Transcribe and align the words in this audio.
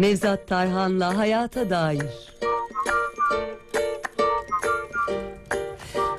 Nevzat 0.00 0.48
Tarhan'la 0.48 1.18
Hayata 1.18 1.70
Dair. 1.70 2.36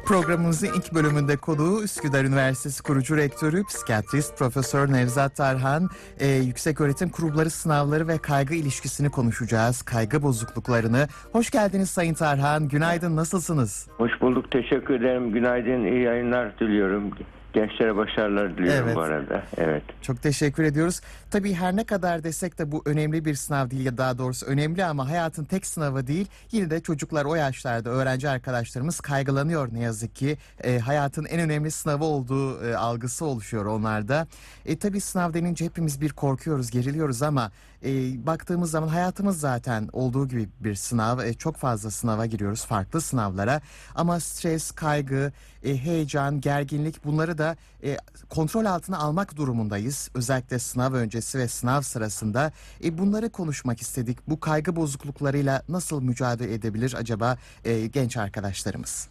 Programımızın 0.06 0.68
ilk 0.68 0.94
bölümünde 0.94 1.38
konuğu 1.38 1.84
Üsküdar 1.84 2.24
Üniversitesi 2.24 2.84
kurucu 2.84 3.18
rektörü, 3.18 3.64
psikiyatrist 3.64 4.38
Profesör 4.38 4.92
Nevzat 4.92 5.36
Tarhan. 5.36 5.90
Ee, 6.20 6.28
yüksek 6.28 6.82
öğretim 6.82 7.10
kurumları 7.10 7.50
sınavları 7.50 8.08
ve 8.08 8.18
kaygı 8.18 8.54
ilişkisini 8.54 9.10
konuşacağız. 9.10 9.82
Kaygı 9.82 10.22
bozukluklarını. 10.22 11.08
Hoş 11.32 11.52
geldiniz 11.52 11.90
Sayın 11.90 12.14
Tarhan. 12.14 12.68
Günaydın, 12.68 13.16
nasılsınız? 13.16 13.88
Hoş 13.98 14.12
bulduk. 14.22 14.52
Teşekkür 14.52 14.94
ederim. 14.94 15.32
Günaydın. 15.32 15.86
iyi 15.86 16.02
yayınlar 16.02 16.60
diliyorum. 16.60 17.12
Gençlere 17.54 17.96
başarılar 17.96 18.58
diliyorum 18.58 18.84
Evet. 18.86 18.96
bu 18.96 19.02
arada. 19.02 19.44
Evet. 19.58 19.84
Çok 20.02 20.22
teşekkür 20.22 20.64
ediyoruz. 20.64 21.02
Tabii 21.32 21.54
her 21.54 21.76
ne 21.76 21.84
kadar 21.84 22.24
desek 22.24 22.60
de 22.60 22.72
bu 22.72 22.82
önemli 22.86 23.26
bir 23.26 23.36
sınav 23.36 23.70
değil 23.70 23.86
ya 23.86 23.98
daha 23.98 24.18
doğrusu 24.18 24.46
önemli 24.46 24.86
ama 24.86 25.10
hayatın 25.10 25.44
tek 25.46 25.66
sınavı 25.66 26.08
değil. 26.08 26.28
Yine 26.52 26.70
de 26.70 26.80
çocuklar 26.80 27.26
o 27.26 27.36
yaşlarda 27.36 27.90
öğrenci 27.90 28.30
arkadaşlarımız 28.30 29.00
kaygılanıyor 29.00 29.74
ne 29.74 29.80
yazık 29.80 30.16
ki. 30.16 30.38
E, 30.64 30.80
hayatın 30.80 31.26
en 31.26 31.40
önemli 31.40 31.72
sınavı 31.72 32.04
olduğu 32.04 32.66
e, 32.66 32.76
algısı 32.76 33.26
oluşuyor 33.26 33.66
onlarda. 33.66 34.28
E, 34.66 34.78
tabii 34.80 35.02
sınav 35.02 35.34
denince 35.34 35.66
hepimiz 35.66 36.02
bir 36.02 36.10
korkuyoruz, 36.10 36.72
geriliyoruz 36.72 37.22
ama 37.22 37.52
e, 37.86 37.90
baktığımız 38.28 38.72
zaman 38.72 38.88
hayatımız 38.88 39.40
zaten 39.40 39.90
olduğu 39.94 40.28
gibi 40.28 40.50
bir 40.60 40.76
sınav. 40.76 41.20
E, 41.20 41.34
çok 41.34 41.56
fazla 41.56 41.92
sınava 41.92 42.26
giriyoruz, 42.26 42.66
farklı 42.66 43.02
sınavlara. 43.02 43.62
Ama 43.96 44.20
stres, 44.20 44.72
kaygı, 44.72 45.32
e, 45.64 45.78
heyecan, 45.78 46.42
gerginlik 46.42 47.06
bunları 47.06 47.37
da 47.38 47.56
e, 47.84 47.98
kontrol 48.30 48.66
altına 48.66 48.98
almak 48.98 49.38
durumundayız. 49.38 50.12
Özellikle 50.16 50.60
sınav 50.60 50.94
öncesi 50.94 51.40
ve 51.40 51.48
sınav 51.48 51.82
sırasında. 51.82 52.52
E, 52.84 52.98
bunları 52.98 53.30
konuşmak 53.30 53.80
istedik. 53.82 54.18
Bu 54.28 54.40
kaygı 54.40 54.76
bozukluklarıyla 54.76 55.62
nasıl 55.70 56.04
mücadele 56.04 56.54
edebilir 56.54 56.96
acaba 56.98 57.38
e, 57.66 57.88
genç 57.88 58.18
arkadaşlarımız? 58.18 59.10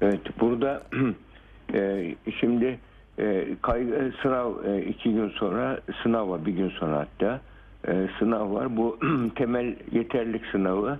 Evet. 0.00 0.20
Burada 0.40 0.82
e, 1.74 2.14
şimdi 2.40 2.78
e, 3.18 3.46
kaygı, 3.62 4.12
sınav 4.22 4.64
e, 4.64 4.82
iki 4.82 5.12
gün 5.12 5.28
sonra 5.28 5.80
sınav 6.02 6.30
var. 6.30 6.46
Bir 6.46 6.52
gün 6.52 6.70
sonra 6.70 6.98
hatta 6.98 7.40
e, 7.88 8.08
sınav 8.18 8.52
var. 8.52 8.76
Bu 8.76 8.98
temel 9.36 9.76
yeterlilik 9.92 10.46
sınavı. 10.52 10.98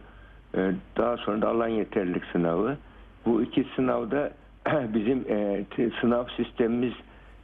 e, 0.54 0.72
daha 0.96 1.16
sonra 1.16 1.42
da 1.42 1.48
alan 1.48 1.68
yeterlilik 1.68 2.24
sınavı. 2.32 2.76
Bu 3.26 3.42
iki 3.42 3.66
sınavda 3.76 4.32
bizim 4.94 5.24
e, 5.28 5.64
t- 5.70 5.90
sınav 6.00 6.24
sistemimiz 6.36 6.92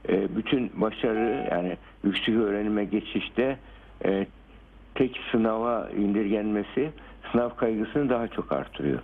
e, 0.08 0.36
bütün 0.36 0.70
başarı 0.80 1.48
yani 1.50 1.76
yüksek 2.04 2.34
öğrenime 2.34 2.84
geçişte 2.84 3.58
e, 4.04 4.26
tek 4.94 5.20
sınava 5.32 5.90
indirgenmesi 5.96 6.90
sınav 7.32 7.50
kaygısını 7.50 8.08
daha 8.10 8.28
çok 8.28 8.52
artırıyor. 8.52 8.98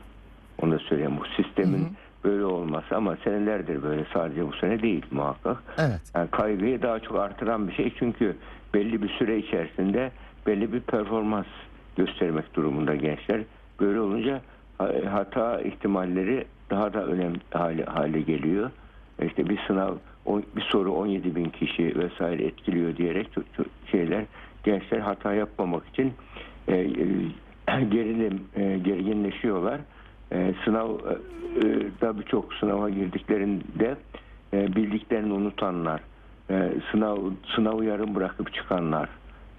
Onu 0.62 0.72
da 0.72 0.78
söyleyeyim. 0.78 1.16
Bu 1.20 1.42
sistemin 1.42 1.88
böyle 2.24 2.44
olması 2.44 2.96
ama 2.96 3.16
senelerdir 3.24 3.82
böyle 3.82 4.04
sadece 4.14 4.46
bu 4.48 4.52
sene 4.52 4.82
değil 4.82 5.06
muhakkak. 5.10 5.56
Evet. 5.78 6.00
Yani 6.16 6.30
kaygıyı 6.30 6.82
daha 6.82 7.00
çok 7.00 7.18
artıran 7.18 7.68
bir 7.68 7.72
şey 7.72 7.92
çünkü 7.98 8.36
belli 8.74 9.02
bir 9.02 9.08
süre 9.08 9.38
içerisinde 9.38 10.12
belli 10.46 10.72
bir 10.72 10.80
performans 10.80 11.46
göstermek 11.96 12.54
durumunda 12.54 12.94
gençler. 12.94 13.40
Böyle 13.80 14.00
olunca 14.00 14.40
ha- 14.78 14.92
hata 15.10 15.60
ihtimalleri 15.60 16.44
daha 16.72 16.92
da 16.92 17.04
önemli 17.06 17.40
hale, 17.50 17.84
hale 17.84 18.20
geliyor. 18.20 18.70
İşte 19.22 19.48
bir 19.48 19.58
sınav, 19.66 19.94
bir 20.56 20.62
soru 20.62 20.92
17 20.92 21.36
bin 21.36 21.44
kişi 21.44 21.98
vesaire 21.98 22.44
etkiliyor 22.44 22.96
diyerek 22.96 23.28
şeyler 23.90 24.24
gençler 24.64 24.98
hata 24.98 25.34
yapmamak 25.34 25.88
için 25.88 26.12
e, 26.68 26.76
e, 26.76 26.86
gerilim, 27.90 28.40
e, 28.56 28.78
gerginleşiyorlar. 28.78 29.80
E, 30.32 30.54
sınav 30.64 30.88
e, 30.90 31.12
e, 31.58 31.90
da 32.00 32.18
birçok 32.18 32.54
sınava 32.54 32.90
girdiklerinde 32.90 33.96
e, 34.52 34.76
bildiklerini 34.76 35.32
unutanlar, 35.32 36.00
e, 36.50 36.72
sınav 36.92 37.16
sınavı 37.56 37.84
yarım 37.84 38.14
bırakıp 38.14 38.54
çıkanlar, 38.54 39.08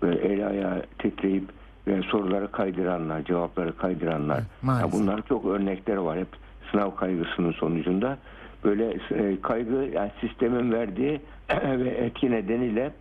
böyle 0.01 0.19
el 0.19 0.47
ayağı 0.47 0.83
titreyip 0.99 1.43
e, 1.87 2.01
soruları 2.01 2.51
kaydıranlar, 2.51 3.23
cevapları 3.23 3.77
kaydıranlar. 3.77 4.39
maalesef. 4.61 4.93
Ya 4.93 4.99
bunlar 4.99 5.21
çok 5.29 5.45
örnekler 5.45 5.95
var 5.95 6.19
hep 6.19 6.42
sınav 6.73 6.95
kaygısının 6.95 7.51
sonucunda. 7.51 8.17
Böyle 8.63 8.97
e, 9.11 9.41
kaygı 9.41 9.89
yani 9.93 10.11
sistemin 10.21 10.71
verdiği 10.71 11.21
ve 11.79 11.89
etki 11.89 12.31
nedeniyle 12.31 12.91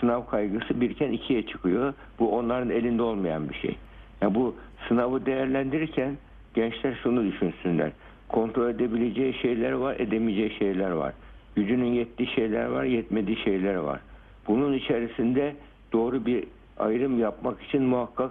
sınav 0.00 0.26
kaygısı 0.26 0.80
birken 0.80 1.12
ikiye 1.12 1.46
çıkıyor. 1.46 1.94
Bu 2.18 2.36
onların 2.36 2.70
elinde 2.70 3.02
olmayan 3.02 3.48
bir 3.48 3.54
şey. 3.54 3.76
Ya 4.20 4.34
bu 4.34 4.54
sınavı 4.88 5.26
değerlendirirken 5.26 6.16
gençler 6.54 6.98
şunu 7.02 7.24
düşünsünler. 7.24 7.92
Kontrol 8.28 8.70
edebileceği 8.70 9.34
şeyler 9.34 9.72
var, 9.72 9.96
edemeyeceği 9.98 10.58
şeyler 10.58 10.90
var. 10.90 11.12
Gücünün 11.56 11.92
yettiği 11.92 12.28
şeyler 12.28 12.64
var, 12.66 12.84
yetmediği 12.84 13.36
şeyler 13.36 13.74
var. 13.74 14.00
Bunun 14.48 14.72
içerisinde 14.72 15.56
doğru 15.92 16.26
bir 16.26 16.44
ayrım 16.78 17.18
yapmak 17.18 17.62
için 17.62 17.82
muhakkak 17.82 18.30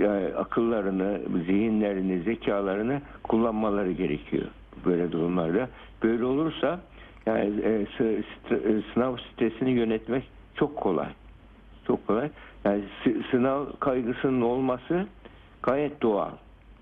e, 0.00 0.32
akıllarını, 0.36 1.20
zihinlerini, 1.46 2.22
zekalarını 2.22 3.00
kullanmaları 3.22 3.92
gerekiyor 3.92 4.44
böyle 4.86 5.12
durumlarda. 5.12 5.68
Böyle 6.02 6.24
olursa 6.24 6.80
yani 7.26 7.60
e, 7.64 7.86
e, 8.00 8.22
sınav 8.94 9.16
stresini 9.16 9.70
yönetmek 9.70 10.24
çok 10.54 10.76
kolay. 10.76 11.08
Çok 11.86 12.06
kolay. 12.06 12.30
Yani 12.64 12.82
sı- 13.04 13.22
sınav 13.30 13.66
kaygısının 13.80 14.40
olması 14.40 15.06
gayet 15.62 16.02
doğal. 16.02 16.30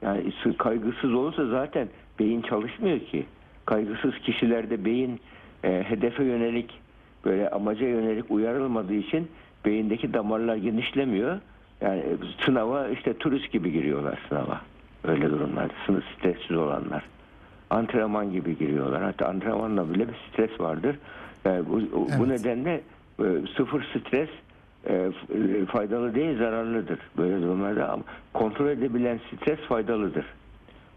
Yani 0.02 0.32
sı- 0.42 0.56
kaygısız 0.56 1.14
olursa 1.14 1.46
zaten 1.46 1.88
beyin 2.18 2.42
çalışmıyor 2.42 2.98
ki. 3.00 3.26
Kaygısız 3.66 4.18
kişilerde 4.18 4.84
beyin 4.84 5.20
e, 5.64 5.82
hedefe 5.88 6.24
yönelik 6.24 6.80
böyle 7.24 7.50
amaca 7.50 7.86
yönelik 7.88 8.30
uyarılmadığı 8.30 8.94
için 8.94 9.28
beyindeki 9.64 10.14
damarlar 10.14 10.56
genişlemiyor. 10.56 11.38
Yani 11.80 12.02
sınava 12.44 12.88
işte 12.88 13.14
turist 13.14 13.52
gibi 13.52 13.72
giriyorlar 13.72 14.18
sınava. 14.28 14.60
Öyle 15.04 15.30
durumlarda. 15.30 15.72
Sınıf 15.86 16.04
stressiz 16.18 16.56
olanlar. 16.56 17.02
Antrenman 17.70 18.32
gibi 18.32 18.58
giriyorlar. 18.58 19.02
Hatta 19.02 19.26
antrenmanla 19.26 19.94
bile 19.94 20.08
bir 20.08 20.14
stres 20.32 20.60
vardır. 20.60 20.96
Yani 21.44 21.64
bu, 21.68 21.80
bu 21.92 22.06
Evet. 22.10 22.26
nedenle 22.28 22.80
e, 23.20 23.24
sıfır 23.56 23.82
stres 23.82 24.28
e, 24.86 24.94
e, 24.94 25.66
faydalı 25.66 26.14
değil 26.14 26.38
zararlıdır. 26.38 26.98
Böyle 27.18 27.42
durumlarda 27.42 27.92
ama 27.92 28.02
kontrol 28.34 28.68
edebilen 28.68 29.20
stres 29.36 29.58
faydalıdır. 29.58 30.26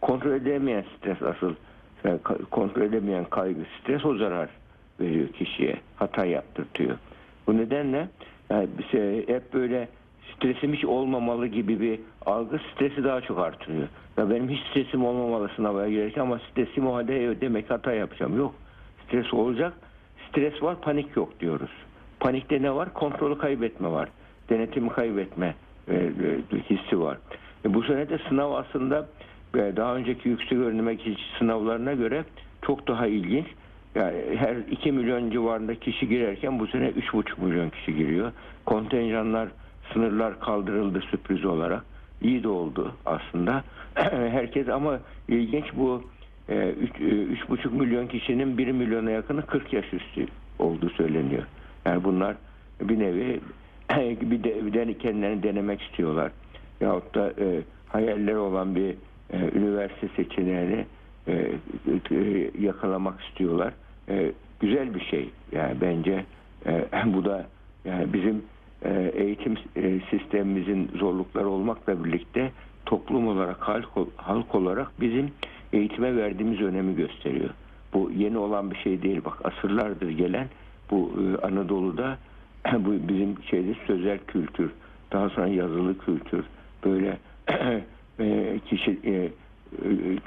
Kontrol 0.01 0.31
edemeyen 0.31 0.85
stres 0.97 1.21
asıl 1.21 1.53
yani 2.03 2.19
kontrol 2.51 2.81
edemeyen 2.81 3.23
kaygı 3.23 3.61
stres 3.81 4.05
o 4.05 4.15
zarar 4.15 4.49
veriyor 4.99 5.27
kişiye. 5.27 5.75
Hata 5.95 6.25
yaptırtıyor. 6.25 6.97
Bu 7.47 7.57
nedenle 7.57 8.07
yani 8.49 8.67
bize 8.77 9.23
hep 9.27 9.53
böyle 9.53 9.87
stresim 10.35 10.73
hiç 10.73 10.85
olmamalı 10.85 11.47
gibi 11.47 11.79
bir 11.79 11.99
algı 12.25 12.59
stresi 12.73 13.03
daha 13.03 13.21
çok 13.21 13.39
artırıyor. 13.39 13.87
Ya 14.17 14.29
benim 14.29 14.49
hiç 14.49 14.59
stresim 14.69 15.05
olmamalı 15.05 15.49
sınava 15.55 15.89
girerken 15.89 16.21
ama 16.21 16.39
stresim 16.51 16.87
o 16.87 16.95
halde 16.95 17.23
"Evet, 17.25 17.41
demek 17.41 17.69
hata 17.69 17.93
yapacağım. 17.93 18.37
Yok. 18.37 18.55
Stres 19.07 19.33
olacak. 19.33 19.73
Stres 20.29 20.63
var 20.63 20.81
panik 20.81 21.15
yok 21.15 21.39
diyoruz. 21.39 21.69
Panikte 22.19 22.61
ne 22.61 22.75
var? 22.75 22.93
Kontrolü 22.93 23.37
kaybetme 23.37 23.91
var. 23.91 24.09
Denetimi 24.49 24.89
kaybetme 24.89 25.55
e, 25.87 25.95
e, 25.95 26.09
hissi 26.69 26.99
var. 26.99 27.17
E, 27.65 27.73
bu 27.73 27.83
sene 27.83 28.09
de 28.09 28.17
sınav 28.29 28.51
aslında 28.51 29.07
e, 29.55 29.59
daha 29.75 29.95
önceki 29.95 30.29
yüksek 30.29 30.57
öğrenime 30.57 30.93
geçiş 30.93 31.31
sınavlarına 31.39 31.93
göre 31.93 32.23
çok 32.61 32.87
daha 32.87 33.07
ilginç. 33.07 33.45
Yani 33.95 34.17
her 34.35 34.55
2 34.71 34.91
milyon 34.91 35.29
civarında 35.29 35.75
kişi 35.75 36.07
girerken 36.09 36.59
bu 36.59 36.67
sene 36.67 36.89
3,5 36.89 37.45
milyon 37.45 37.69
kişi 37.69 37.95
giriyor. 37.95 38.31
Kontenjanlar, 38.65 39.47
sınırlar 39.93 40.39
kaldırıldı 40.39 41.01
sürpriz 41.01 41.45
olarak. 41.45 41.83
İyi 42.21 42.43
de 42.43 42.47
oldu 42.47 42.95
aslında. 43.05 43.63
Herkes 44.11 44.69
ama 44.69 44.99
ilginç 45.27 45.65
bu 45.75 46.03
e, 46.49 46.53
3,5 46.53 47.69
milyon 47.71 48.07
kişinin 48.07 48.57
1 48.57 48.71
milyona 48.71 49.11
yakını 49.11 49.45
40 49.45 49.73
yaş 49.73 49.93
üstü 49.93 50.25
olduğu 50.59 50.89
söyleniyor. 50.89 51.43
Yani 51.85 52.03
bunlar 52.03 52.35
bir 52.81 52.99
nevi 52.99 53.39
bir 54.21 54.43
de, 54.43 54.65
bir 54.65 54.73
de 54.73 54.97
kendilerini 54.97 55.43
denemek 55.43 55.81
istiyorlar. 55.81 56.31
Yahut 56.81 57.15
da 57.15 57.33
e, 57.39 57.61
hayalleri 57.87 58.37
olan 58.37 58.75
bir 58.75 58.95
e, 59.33 59.37
üniversite 59.55 60.07
seçeneğini 60.15 60.85
e, 61.27 61.33
e, 62.11 62.51
yakalamak 62.59 63.21
istiyorlar. 63.21 63.73
E, 64.09 64.31
güzel 64.59 64.95
bir 64.95 65.05
şey 65.05 65.29
yani 65.51 65.81
bence 65.81 66.25
e, 66.65 66.85
bu 67.05 67.25
da 67.25 67.45
yani 67.85 68.13
bizim 68.13 68.35
e, 68.35 68.41
eğitim 69.13 69.57
e, 69.75 69.99
sistemimizin 70.09 70.91
zorlukları 70.99 71.49
olmakla 71.49 72.03
birlikte 72.03 72.51
toplum 72.85 73.27
olarak 73.27 73.59
halk, 73.59 73.89
halk 74.15 74.55
olarak 74.55 74.87
bizim 75.01 75.31
eğitime 75.73 76.15
verdiğimiz 76.15 76.61
önemi 76.61 76.95
gösteriyor. 76.95 77.49
Bu 77.93 78.11
yeni 78.17 78.37
olan 78.37 78.71
bir 78.71 78.75
şey 78.77 79.01
değil 79.01 79.21
bak 79.25 79.37
asırlardır 79.43 80.09
gelen 80.09 80.47
bu 80.91 81.11
e, 81.17 81.45
Anadolu'da 81.47 82.17
bu 82.79 83.07
bizim 83.07 83.43
şeyde 83.43 83.75
sözel 83.87 84.19
kültür 84.27 84.71
daha 85.11 85.29
sonra 85.29 85.47
yazılı 85.47 85.97
kültür, 85.97 86.45
böyle 86.85 87.17
e, 88.19 88.59
kişi 88.69 88.99
e, 89.03 89.11
e, 89.11 89.29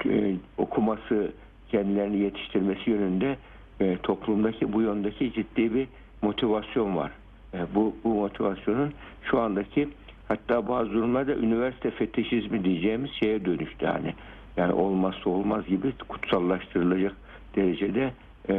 e, 0.05 0.35
okuması, 0.57 1.31
kendilerini 1.69 2.17
yetiştirmesi 2.17 2.89
yönünde 2.89 3.37
e, 3.79 3.97
toplumdaki 3.97 4.73
bu 4.73 4.81
yöndeki 4.81 5.33
ciddi 5.33 5.73
bir 5.73 5.87
motivasyon 6.21 6.95
var. 6.95 7.11
E, 7.55 7.75
bu, 7.75 7.95
bu 8.03 8.13
motivasyonun 8.13 8.93
şu 9.23 9.39
andaki 9.39 9.89
hatta 10.27 10.67
bazı 10.67 10.91
durumlarda 10.91 11.35
üniversite 11.35 11.91
fetişizmi 11.91 12.63
diyeceğimiz 12.63 13.11
şeye 13.11 13.45
dönüştü 13.45 13.85
yani. 13.85 14.13
Yani 14.57 14.73
olmazsa 14.73 15.29
olmaz 15.29 15.65
gibi 15.67 15.93
kutsallaştırılacak 16.07 17.15
derecede 17.55 18.11
e, 18.49 18.53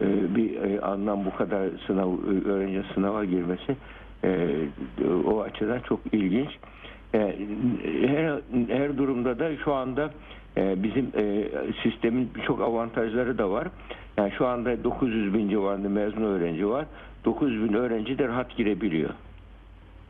e, 0.00 0.36
bir 0.36 0.60
e, 0.60 0.80
anlam 0.80 1.24
bu 1.24 1.36
kadar 1.36 1.68
sınav 1.86 2.18
öğrenci 2.44 2.82
sınava 2.94 3.24
girmesi 3.24 3.76
e, 4.24 4.48
o 5.26 5.40
açıdan 5.40 5.80
çok 5.80 6.00
ilginç. 6.12 6.50
E, 7.14 7.36
her, 8.06 8.40
her 8.68 8.98
durumda 8.98 9.38
da 9.38 9.56
şu 9.56 9.74
anda 9.74 10.10
e, 10.56 10.82
bizim 10.82 11.12
e, 11.16 11.48
sistemin 11.82 12.30
birçok 12.34 12.60
avantajları 12.60 13.38
da 13.38 13.50
var. 13.50 13.68
Yani 14.16 14.32
şu 14.38 14.46
anda 14.46 14.84
900 14.84 15.34
bin 15.34 15.48
civarında 15.48 15.88
mezun 15.88 16.22
öğrenci 16.22 16.68
var. 16.68 16.86
900 17.24 17.68
bin 17.68 17.74
öğrenci 17.74 18.18
de 18.18 18.28
rahat 18.28 18.56
girebiliyor 18.56 19.10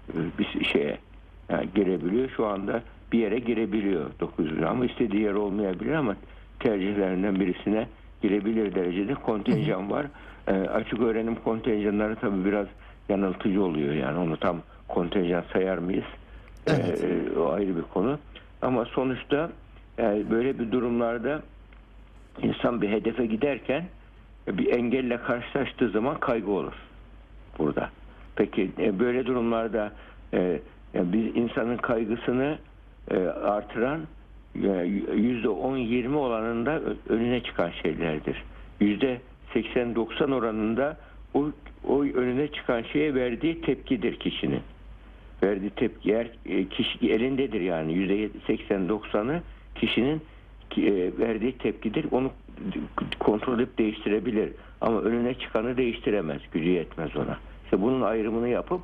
e, 0.08 0.18
bir 0.38 0.64
şeye 0.64 0.98
yani 1.48 1.68
girebiliyor. 1.74 2.30
Şu 2.36 2.46
anda 2.46 2.82
bir 3.12 3.18
yere 3.18 3.38
girebiliyor 3.38 4.10
900 4.20 4.56
bin 4.56 4.62
ama 4.62 4.86
istediği 4.86 5.22
yer 5.22 5.34
olmayabilir 5.34 5.92
ama 5.92 6.16
tercihlerinden 6.60 7.40
birisine 7.40 7.88
girebilir 8.22 8.74
derecede 8.74 9.14
kontenjan 9.14 9.90
var. 9.90 10.06
E, 10.46 10.52
açık 10.52 11.00
öğrenim 11.00 11.34
kontenjanları 11.34 12.16
tabii 12.16 12.44
biraz 12.44 12.66
yanıltıcı 13.08 13.62
oluyor 13.62 13.94
yani 13.94 14.18
onu 14.18 14.36
tam 14.36 14.62
kontenjan 14.88 15.44
sayar 15.52 15.78
mıyız? 15.78 16.04
Evet. 16.66 17.04
E, 17.04 17.38
o 17.38 17.52
ayrı 17.52 17.76
bir 17.76 17.82
konu. 17.82 18.18
Ama 18.62 18.84
sonuçta 18.84 19.50
e, 19.98 20.30
böyle 20.30 20.58
bir 20.58 20.72
durumlarda 20.72 21.42
insan 22.42 22.82
bir 22.82 22.88
hedefe 22.88 23.26
giderken 23.26 23.84
e, 24.48 24.58
bir 24.58 24.74
engelle 24.74 25.16
karşılaştığı 25.16 25.88
zaman 25.88 26.20
kaygı 26.20 26.50
olur 26.50 26.72
burada. 27.62 27.90
Peki 28.36 28.70
e, 28.78 28.98
böyle 28.98 29.26
durumlarda 29.26 29.92
e, 30.34 30.60
yani 30.94 31.12
biz 31.12 31.36
insanın 31.36 31.76
kaygısını 31.76 32.58
e, 33.10 33.16
artıran 33.26 34.00
e, 34.54 34.68
yüzde 35.14 35.48
10-20 35.48 36.14
oranında 36.14 36.80
ö- 36.80 36.96
önüne 37.08 37.42
çıkan 37.42 37.70
şeylerdir. 37.82 38.44
Yüzde 38.80 39.20
80-90 39.54 40.34
oranında 40.34 40.96
o, 41.34 41.46
o 41.88 42.02
önüne 42.02 42.48
çıkan 42.48 42.82
şeye 42.82 43.14
verdiği 43.14 43.60
tepkidir 43.60 44.16
kişinin. 44.16 44.60
Verdiği 45.42 45.70
tepki 45.70 46.10
eğer 46.12 46.30
e, 46.46 46.68
kişi 46.68 47.12
elindedir 47.12 47.60
yani 47.60 47.92
yüzde 47.92 48.26
80-90'ı 48.48 49.42
kişinin 49.74 50.22
ki, 50.70 50.86
e, 50.86 51.18
verdiği 51.18 51.52
tepkidir. 51.58 52.06
Onu 52.10 52.30
kontrol 53.18 53.60
edip 53.60 53.78
değiştirebilir. 53.78 54.52
Ama 54.80 55.00
önüne 55.00 55.34
çıkanı 55.34 55.76
değiştiremez. 55.76 56.40
Gücü 56.52 56.68
yetmez 56.68 57.16
ona. 57.16 57.38
İşte 57.72 57.84
bunun 57.84 58.00
ayrımını 58.00 58.48
yapıp 58.48 58.80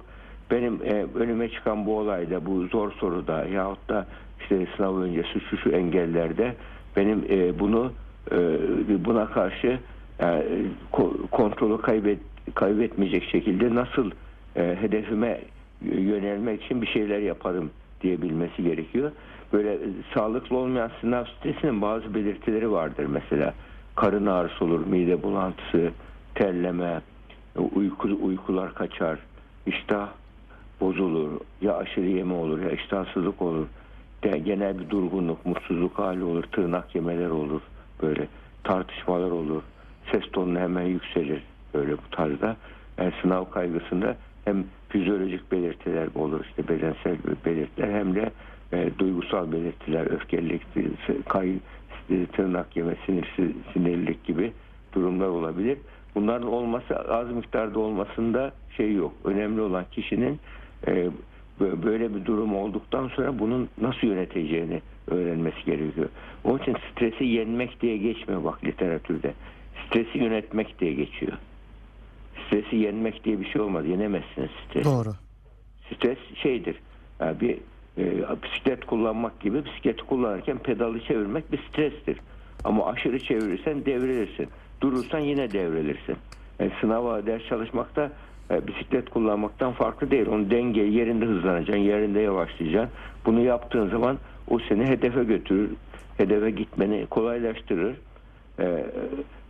benim 0.50 0.81
e, 0.85 1.06
önüme 1.14 1.49
çıkan 1.49 1.87
bu 1.87 1.99
olayda, 1.99 2.46
bu 2.46 2.67
zor 2.67 2.93
soruda 2.93 3.44
yahut 3.44 3.88
da 3.88 4.06
işte 4.40 4.67
sınav 4.76 4.96
öncesi 4.96 5.40
şu 5.50 5.56
şu 5.56 5.70
engellerde 5.70 6.55
benim 6.96 7.25
e, 7.31 7.58
bunu 7.58 7.93
e, 8.32 8.37
buna 9.05 9.26
karşı 9.26 9.79
e, 10.20 10.25
ko- 10.93 11.29
kontrolü 11.31 11.82
kaybet, 11.82 12.19
kaybetmeyecek 12.55 13.25
şekilde 13.25 13.75
nasıl 13.75 14.11
e, 14.56 14.76
hedefime 14.81 15.40
yönelmek 15.82 16.64
için 16.64 16.82
bir 16.82 16.87
şeyler 16.87 17.19
yaparım 17.19 17.70
diyebilmesi 18.00 18.62
gerekiyor. 18.62 19.12
Böyle 19.52 19.79
sağlıklı 20.14 20.56
olmayan 20.56 20.90
sınav 21.00 21.25
stresinin 21.25 21.82
bazı 21.82 22.14
belirtileri 22.14 22.73
vardır 22.73 23.06
mesela. 23.08 23.55
Karın 23.96 24.26
ağrısı 24.26 24.64
olur, 24.64 24.87
mide 24.87 25.23
bulantısı, 25.23 25.90
terleme, 26.35 27.00
uyku 27.60 28.08
uykular 28.22 28.75
kaçar, 28.75 29.19
iştah 29.66 30.08
bozulur, 30.81 31.40
ya 31.60 31.76
aşırı 31.76 32.06
yeme 32.06 32.34
olur 32.34 32.60
ya 32.60 32.70
iştahsızlık 32.70 33.43
olur. 33.43 33.66
De, 34.25 34.38
genel 34.38 34.78
bir 34.78 34.90
durgunluk, 34.90 35.46
mutsuzluk 35.46 35.99
hali 35.99 36.25
olur, 36.25 36.43
tırnak 36.43 36.94
yemeler 36.94 37.31
olur, 37.31 37.60
böyle 38.02 38.26
tartışmalar 38.64 39.31
olur, 39.31 39.62
ses 40.12 40.31
tonu 40.32 40.58
hemen 40.58 40.82
yükselir 40.82 41.43
böyle 41.75 41.93
bu 41.93 42.10
tarzda. 42.10 42.56
Yani 42.99 43.12
sınav 43.22 43.44
kaygısında 43.50 44.16
hem 44.44 44.64
fizyolojik 44.88 45.52
belirtiler 45.52 46.08
olur, 46.14 46.44
işte 46.44 46.69
bedensel 46.69 47.16
belirtiler 47.44 47.93
hem 47.93 48.14
de 48.14 48.31
e, 48.72 48.90
duygusal 48.99 49.52
belirtiler, 49.52 50.11
öfkelilik, 50.11 50.62
kay, 51.28 51.52
tırnak 52.32 52.76
yeme, 52.76 52.96
sinir, 53.06 53.28
sinirlilik 53.72 54.25
gibi 54.25 54.52
durumlar 54.93 55.28
olabilir. 55.28 55.78
Bunların 56.14 56.49
olması 56.52 56.96
az 56.96 57.31
miktarda 57.31 57.78
olmasında 57.78 58.52
şey 58.76 58.94
yok. 58.94 59.12
Önemli 59.25 59.60
olan 59.60 59.84
kişinin 59.90 60.40
e, 60.87 60.90
bö- 61.60 61.82
böyle 61.82 62.14
bir 62.14 62.25
durum 62.25 62.56
olduktan 62.56 63.08
sonra 63.08 63.38
bunun 63.38 63.69
nasıl 63.81 64.06
yöneteceğini 64.06 64.82
öğrenmesi 65.06 65.64
gerekiyor. 65.64 66.08
Onun 66.44 66.58
için 66.58 66.76
stresi 66.93 67.25
yenmek 67.25 67.81
diye 67.81 67.96
geçmiyor 67.96 68.44
bak 68.44 68.64
literatürde. 68.64 69.34
Stresi 69.87 70.19
yönetmek 70.19 70.81
diye 70.81 70.93
geçiyor. 70.93 71.32
Stresi 72.46 72.76
yenmek 72.76 73.25
diye 73.25 73.40
bir 73.40 73.50
şey 73.50 73.61
olmaz. 73.61 73.87
Yenemezsiniz 73.87 74.50
stresi. 74.69 74.84
Doğru. 74.84 75.14
Stres 75.94 76.19
şeydir. 76.43 76.76
Yani 77.20 77.40
bir 77.40 77.58
e, 77.99 78.43
bisiklet 78.43 78.84
kullanmak 78.84 79.40
gibi 79.40 79.64
bisikleti 79.64 80.02
kullanırken 80.02 80.58
pedalı 80.58 81.00
çevirmek 81.00 81.52
bir 81.52 81.61
strestir. 81.69 82.20
Ama 82.64 82.87
aşırı 82.87 83.19
çevirirsen 83.19 83.87
devrilirsin. 83.87 84.49
Durursan 84.80 85.19
yine 85.19 85.50
devrilirsin. 85.50 86.16
Yani 86.60 86.72
sınava 86.80 87.26
ders 87.26 87.42
çalışmakta 87.48 88.12
e, 88.50 88.66
bisiklet 88.66 89.10
kullanmaktan 89.10 89.72
farklı 89.72 90.10
değil. 90.10 90.26
Onu 90.26 90.50
denge 90.50 90.80
yerinde 90.80 91.25
hızlanacaksın, 91.25 91.82
yerinde 91.82 92.20
yavaşlayacaksın. 92.20 92.94
Bunu 93.26 93.40
yaptığın 93.40 93.88
zaman 93.88 94.19
o 94.48 94.58
seni 94.58 94.86
hedefe 94.86 95.25
götürür. 95.25 95.70
Hedefe 96.16 96.50
gitmeni 96.50 97.06
kolaylaştırır. 97.06 97.96
E, 98.58 98.84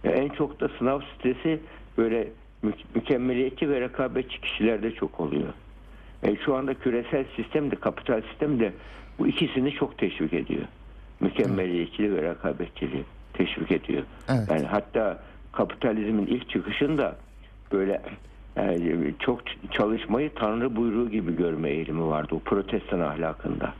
e, 0.04 0.10
en 0.10 0.28
çok 0.28 0.60
da 0.60 0.68
sınav 0.78 1.00
stresi 1.00 1.60
böyle 1.98 2.28
mü- 2.62 2.72
mükemmeliyetçi 2.94 3.70
ve 3.70 3.80
rekabetçi 3.80 4.40
kişilerde 4.40 4.90
çok 4.94 5.20
oluyor. 5.20 5.52
E, 6.22 6.36
şu 6.36 6.54
anda 6.54 6.74
küresel 6.74 7.24
sistem 7.36 7.70
de 7.70 7.76
kapital 7.76 8.22
sistem 8.30 8.60
de 8.60 8.72
bu 9.18 9.26
ikisini 9.26 9.72
çok 9.72 9.98
teşvik 9.98 10.32
ediyor. 10.32 10.64
Mükemmeliyetçiliği 11.20 12.16
ve 12.16 12.22
rekabetçiliği 12.22 13.04
teşvik 13.38 13.70
ediyor. 13.70 14.02
Evet. 14.28 14.50
Yani 14.50 14.66
hatta 14.66 15.18
kapitalizmin 15.52 16.26
ilk 16.26 16.50
çıkışında 16.50 17.16
böyle 17.72 18.02
yani 18.56 19.14
çok 19.18 19.40
çalışmayı 19.70 20.34
tanrı 20.34 20.76
buyruğu 20.76 21.10
gibi 21.10 21.36
görme 21.36 21.70
eğilimi 21.70 22.06
vardı 22.06 22.34
o 22.34 22.38
protestan 22.38 23.00
ahlakında. 23.00 23.72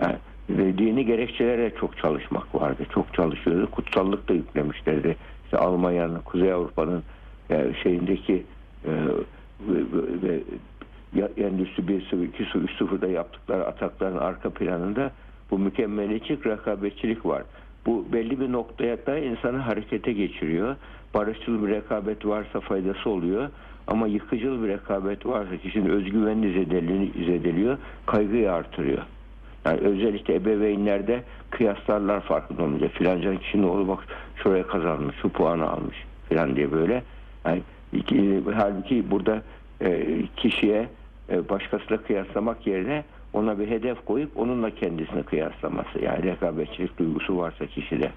Yani 0.00 0.16
ve 0.50 0.78
dini 0.78 1.06
gerekçelere 1.06 1.72
çok 1.80 1.98
çalışmak 1.98 2.54
vardı. 2.54 2.86
Çok 2.94 3.14
çalışıyordu. 3.14 3.70
Kutsallık 3.70 4.28
da 4.28 4.32
yüklemişlerdi. 4.32 5.16
İşte 5.44 5.58
Almanya'nın, 5.58 6.20
Kuzey 6.20 6.52
Avrupa'nın 6.52 7.02
e, 7.50 7.72
şeyindeki 7.82 8.44
e, 8.84 8.90
ve, 9.68 9.78
ve, 10.22 10.40
ve 11.14 11.42
Endüstri 11.42 11.88
1 11.88 12.06
0 12.10 12.22
2 12.22 12.44
0 12.44 12.60
3 12.60 12.70
0'da 12.70 13.06
yaptıkları 13.06 13.66
atakların 13.66 14.16
arka 14.16 14.50
planında 14.50 15.10
bu 15.50 15.58
mükemmeliyetçilik, 15.58 16.46
rekabetçilik 16.46 17.26
var. 17.26 17.42
Bu 17.86 18.04
belli 18.12 18.40
bir 18.40 18.52
noktaya 18.52 19.06
da 19.06 19.18
insanı 19.18 19.58
harekete 19.58 20.12
geçiriyor. 20.12 20.76
Barışçıl 21.14 21.66
bir 21.66 21.72
rekabet 21.72 22.26
varsa 22.26 22.60
faydası 22.60 23.10
oluyor. 23.10 23.48
Ama 23.86 24.06
yıkıcıl 24.06 24.62
bir 24.62 24.68
rekabet 24.68 25.26
varsa 25.26 25.56
kişinin 25.56 25.90
özgüvenini 25.90 26.46
zedeli- 26.46 27.24
zedeliyor, 27.26 27.78
kaygıyı 28.06 28.52
artırıyor. 28.52 29.02
Yani 29.64 29.80
özellikle 29.80 30.34
ebeveynlerde 30.34 31.22
kıyaslarlar 31.50 32.20
farkında 32.20 32.62
olunca 32.62 32.88
filanca 32.88 33.36
kişinin 33.36 33.62
oğlu 33.62 33.88
bak 33.88 33.98
şuraya 34.42 34.66
kazanmış, 34.66 35.16
şu 35.22 35.28
puanı 35.28 35.70
almış 35.70 35.96
filan 36.28 36.56
diye 36.56 36.72
böyle. 36.72 37.02
Yani 37.46 37.62
iki, 37.92 38.42
halbuki 38.54 39.10
burada 39.10 39.42
e, 39.80 40.06
kişiye 40.36 40.88
e, 41.30 41.48
başkasıyla 41.48 42.02
kıyaslamak 42.02 42.66
yerine 42.66 43.04
ona 43.34 43.58
bir 43.58 43.68
hedef 43.68 44.04
koyup 44.04 44.36
onunla 44.36 44.70
kendisini 44.70 45.22
kıyaslaması. 45.22 45.98
Yani 46.02 46.22
rekabetçilik 46.22 46.98
duygusu 46.98 47.38
varsa 47.38 47.66
kişide. 47.66 48.10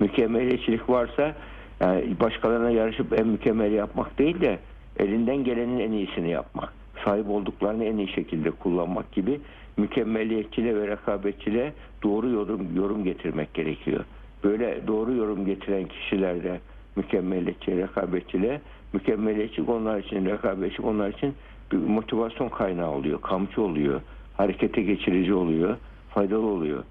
Mükemmeliyetçilik 0.00 0.90
varsa 0.90 1.34
yani 1.80 2.20
başkalarına 2.20 2.70
yarışıp 2.70 3.20
en 3.20 3.26
mükemmel 3.26 3.72
yapmak 3.72 4.18
değil 4.18 4.40
de 4.40 4.58
elinden 4.98 5.44
gelenin 5.44 5.78
en 5.78 5.92
iyisini 5.92 6.30
yapmak. 6.30 6.72
Sahip 7.04 7.30
olduklarını 7.30 7.84
en 7.84 7.96
iyi 7.96 8.08
şekilde 8.08 8.50
kullanmak 8.50 9.12
gibi 9.12 9.40
mükemmeliyetçiliğe 9.76 10.76
ve 10.76 10.86
rekabetçiliğe 10.86 11.72
doğru 12.02 12.28
yorum, 12.28 12.76
yorum 12.76 13.04
getirmek 13.04 13.54
gerekiyor. 13.54 14.04
Böyle 14.44 14.86
doğru 14.86 15.12
yorum 15.12 15.46
getiren 15.46 15.84
kişilerde 15.84 16.60
mükemmeliyetçi, 16.96 17.76
rekabetçiliğe. 17.76 18.60
Mükemmeliyetçilik 18.92 19.68
onlar 19.68 19.98
için, 19.98 20.26
rekabetçilik 20.26 20.84
onlar 20.84 21.08
için 21.08 21.34
bir 21.72 21.76
motivasyon 21.76 22.48
kaynağı 22.48 22.90
oluyor, 22.90 23.20
kamçı 23.20 23.62
oluyor, 23.62 24.00
harekete 24.36 24.82
geçirici 24.82 25.34
oluyor, 25.34 25.76
faydalı 26.08 26.46
oluyor. 26.46 26.84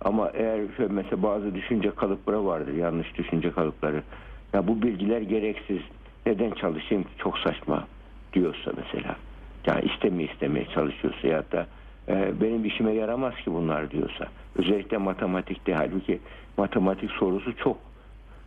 Ama 0.00 0.30
eğer 0.34 0.60
şöyle 0.76 0.92
mesela 0.92 1.22
bazı 1.22 1.54
düşünce 1.54 1.90
kalıpları 1.90 2.46
vardır, 2.46 2.74
yanlış 2.74 3.18
düşünce 3.18 3.50
kalıpları. 3.50 4.02
Ya 4.52 4.68
bu 4.68 4.82
bilgiler 4.82 5.20
gereksiz, 5.20 5.80
neden 6.26 6.50
çalışayım 6.50 7.04
ki 7.04 7.10
çok 7.18 7.38
saçma 7.38 7.86
diyorsa 8.32 8.72
mesela. 8.76 9.16
Yani 9.66 9.84
istemeye 9.84 10.28
istemeye 10.32 10.66
çalışıyorsa 10.74 11.28
ya 11.28 11.42
da 11.52 11.66
e, 12.08 12.40
benim 12.40 12.64
işime 12.64 12.92
yaramaz 12.92 13.34
ki 13.34 13.52
bunlar 13.52 13.90
diyorsa. 13.90 14.26
Özellikle 14.56 14.96
matematikte 14.96 15.74
halbuki 15.74 16.20
matematik 16.56 17.10
sorusu 17.10 17.56
çok 17.56 17.76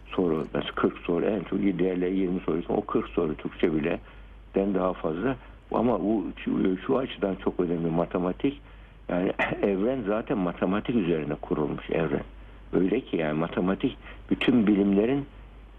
soru. 0.06 0.48
Mesela 0.54 0.72
40 0.76 0.98
soru 0.98 1.26
en 1.26 1.44
çok 1.44 1.60
diğerleri 1.60 2.18
20 2.18 2.40
soru. 2.40 2.62
O 2.70 2.82
40 2.82 3.10
soru 3.10 3.36
Türkçe 3.36 3.74
bile 3.76 4.00
den 4.56 4.74
daha 4.74 4.94
fazla. 4.94 5.36
Ama 5.72 6.00
bu 6.00 6.26
şu, 6.86 6.98
açıdan 6.98 7.36
çok 7.36 7.60
önemli 7.60 7.90
matematik. 7.90 8.62
Yani 9.10 9.32
evren 9.62 10.00
zaten 10.08 10.38
matematik 10.38 10.96
üzerine 10.96 11.36
kurulmuş 11.36 11.90
evren. 11.90 12.24
Öyle 12.74 13.02
ki 13.02 13.18
yani 13.18 13.40
matematik 13.40 13.98
bütün 14.32 14.68
bilimlerin 14.68 15.26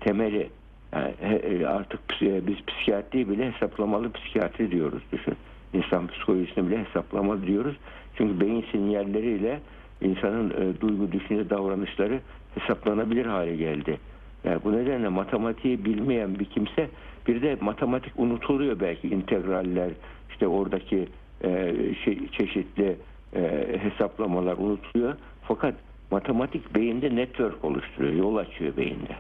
temeli. 0.01 0.51
Yani 0.93 1.15
he- 1.21 1.67
artık 1.69 2.01
psi- 2.09 2.47
biz 2.47 2.57
psikiyatri 2.67 3.29
bile 3.29 3.53
hesaplamalı 3.53 4.13
psikiyatri 4.13 4.71
diyoruz 4.71 5.03
düşün. 5.13 5.35
İnsan 5.73 6.07
psikolojisini 6.07 6.67
bile 6.67 6.85
hesaplamalı 6.85 7.47
diyoruz. 7.47 7.77
Çünkü 8.17 8.41
beyin 8.41 8.65
sinyalleriyle 8.73 9.61
insanın 10.01 10.51
e, 10.51 10.81
duygu, 10.81 11.13
düşünce, 11.13 11.51
davranışları 11.51 12.21
hesaplanabilir 12.55 13.27
hale 13.27 13.57
geldi. 13.57 13.99
Yani 14.45 14.61
bu 14.65 14.73
nedenle 14.73 15.09
matematiği 15.09 15.85
bilmeyen 15.85 16.39
bir 16.39 16.45
kimse 16.45 16.91
bir 17.27 17.43
de 17.43 17.57
matematik 17.61 18.13
unutuluyor 18.17 18.81
belki 18.81 19.09
integraller 19.09 19.91
işte 20.31 20.49
oradaki 20.49 21.09
e, 21.45 21.75
şey, 22.05 22.29
çeşitli 22.29 22.97
e, 23.37 23.67
hesaplamalar 23.83 24.57
unutuluyor. 24.57 25.15
Fakat 25.43 25.75
matematik 26.11 26.75
beyinde 26.75 27.17
network 27.17 27.65
oluşturuyor, 27.65 28.15
yol 28.15 28.37
açıyor 28.37 28.77
beyinde. 28.77 29.17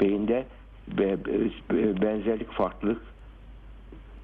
Beyinde 0.00 0.46
be- 0.88 1.24
be- 1.24 2.02
benzerlik, 2.02 2.50
farklılık 2.52 3.02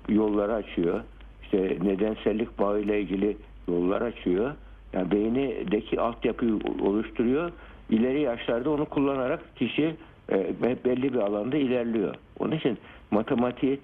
yolları 0.09 0.55
açıyor. 0.55 1.01
İşte 1.43 1.79
nedensellik 1.83 2.59
bağıyla 2.59 2.95
ilgili 2.95 3.37
yollar 3.69 4.03
açıyor. 4.03 4.55
Yani 4.93 5.11
beynindeki 5.11 6.01
altyapıyı 6.01 6.59
oluşturuyor. 6.83 7.53
İleri 7.91 8.21
yaşlarda 8.21 8.71
onu 8.71 8.85
kullanarak 8.85 9.57
kişi 9.57 9.97
e, 10.33 10.55
belli 10.85 11.13
bir 11.13 11.19
alanda 11.19 11.57
ilerliyor. 11.57 12.15
Onun 12.39 12.53
için 12.53 12.79
matematik 13.11 13.81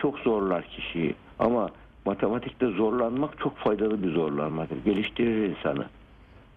çok 0.00 0.18
zorlar 0.18 0.64
kişiyi. 0.64 1.14
Ama 1.38 1.70
matematikte 2.04 2.66
zorlanmak 2.66 3.38
çok 3.38 3.56
faydalı 3.56 4.02
bir 4.02 4.12
zorlanmadır. 4.12 4.76
Geliştirir 4.84 5.48
insanı. 5.48 5.86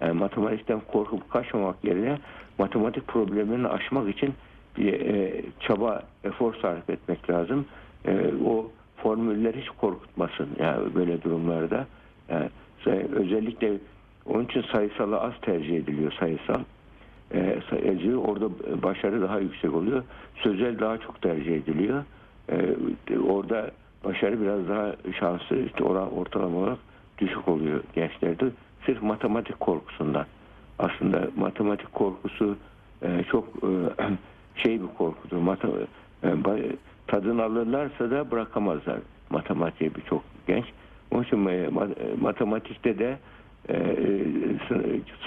Yani 0.01 0.13
matematikten 0.13 0.79
korkup 0.79 1.29
kaçmamak 1.29 1.83
yerine 1.83 2.17
matematik 2.59 3.07
problemlerini 3.07 3.67
aşmak 3.67 4.09
için 4.09 4.33
bir 4.77 4.93
e, 4.93 5.41
çaba, 5.59 6.03
efor 6.23 6.53
sarf 6.61 6.89
etmek 6.89 7.29
lazım. 7.29 7.65
E, 8.05 8.31
o 8.45 8.71
formüller 8.97 9.53
hiç 9.53 9.69
korkutmasın 9.69 10.49
yani 10.59 10.95
böyle 10.95 11.21
durumlarda. 11.21 11.87
Yani 12.29 12.49
say- 12.83 13.07
özellikle 13.13 13.73
onun 14.25 14.45
için 14.45 14.61
sayısalı 14.61 15.19
az 15.21 15.33
tercih 15.41 15.77
ediliyor 15.77 16.11
sayısal. 16.19 16.59
E, 17.33 18.15
orada 18.15 18.49
başarı 18.83 19.21
daha 19.21 19.39
yüksek 19.39 19.73
oluyor. 19.73 20.03
Sözel 20.35 20.79
daha 20.79 20.97
çok 20.97 21.21
tercih 21.21 21.55
ediliyor. 21.55 22.03
E, 22.51 22.75
orada 23.27 23.71
başarı 24.05 24.41
biraz 24.41 24.69
daha 24.69 24.95
şanslı 25.19 25.65
işte 25.65 25.83
oran 25.83 26.17
ortalama 26.17 26.57
olarak 26.57 26.77
düşük 27.17 27.47
oluyor 27.47 27.83
gençlerde. 27.93 28.45
Sırf 28.85 29.01
matematik 29.01 29.59
korkusundan. 29.59 30.25
Aslında 30.79 31.27
matematik 31.35 31.93
korkusu 31.93 32.57
e, 33.01 33.23
çok 33.31 33.47
e, 33.63 33.69
şey 34.55 34.81
bir 34.81 34.87
korkudur. 34.97 35.37
E, 36.23 36.71
tadını 37.07 37.43
alırlarsa 37.43 38.11
da 38.11 38.31
bırakamazlar 38.31 38.99
matematiğe 39.29 39.95
birçok 39.95 40.23
genç. 40.47 40.65
Onun 41.11 41.23
için 41.23 41.37
ma- 41.37 42.19
matematikte 42.21 42.99
de 42.99 43.17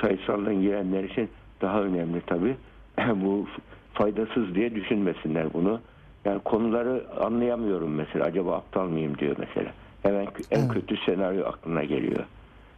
sayısaldan 0.01 0.61
girenler 0.61 1.05
için 1.05 1.31
daha 1.61 1.83
önemli 1.83 2.21
tabii. 2.27 2.57
Bu 3.25 3.47
faydasız 3.95 4.55
diye 4.55 4.75
düşünmesinler 4.75 5.53
bunu. 5.53 5.81
Yani 6.25 6.41
konuları 6.41 7.05
anlayamıyorum 7.21 7.95
mesela. 7.95 8.25
Acaba 8.25 8.57
aptal 8.57 8.89
mıyım 8.89 9.19
diyor 9.19 9.37
mesela. 9.39 9.73
Hemen 10.03 10.27
en 10.51 10.61
Evet. 10.61 10.73
kötü 10.73 10.97
senaryo 10.97 11.45
aklına 11.47 11.85
geliyor. 11.85 12.25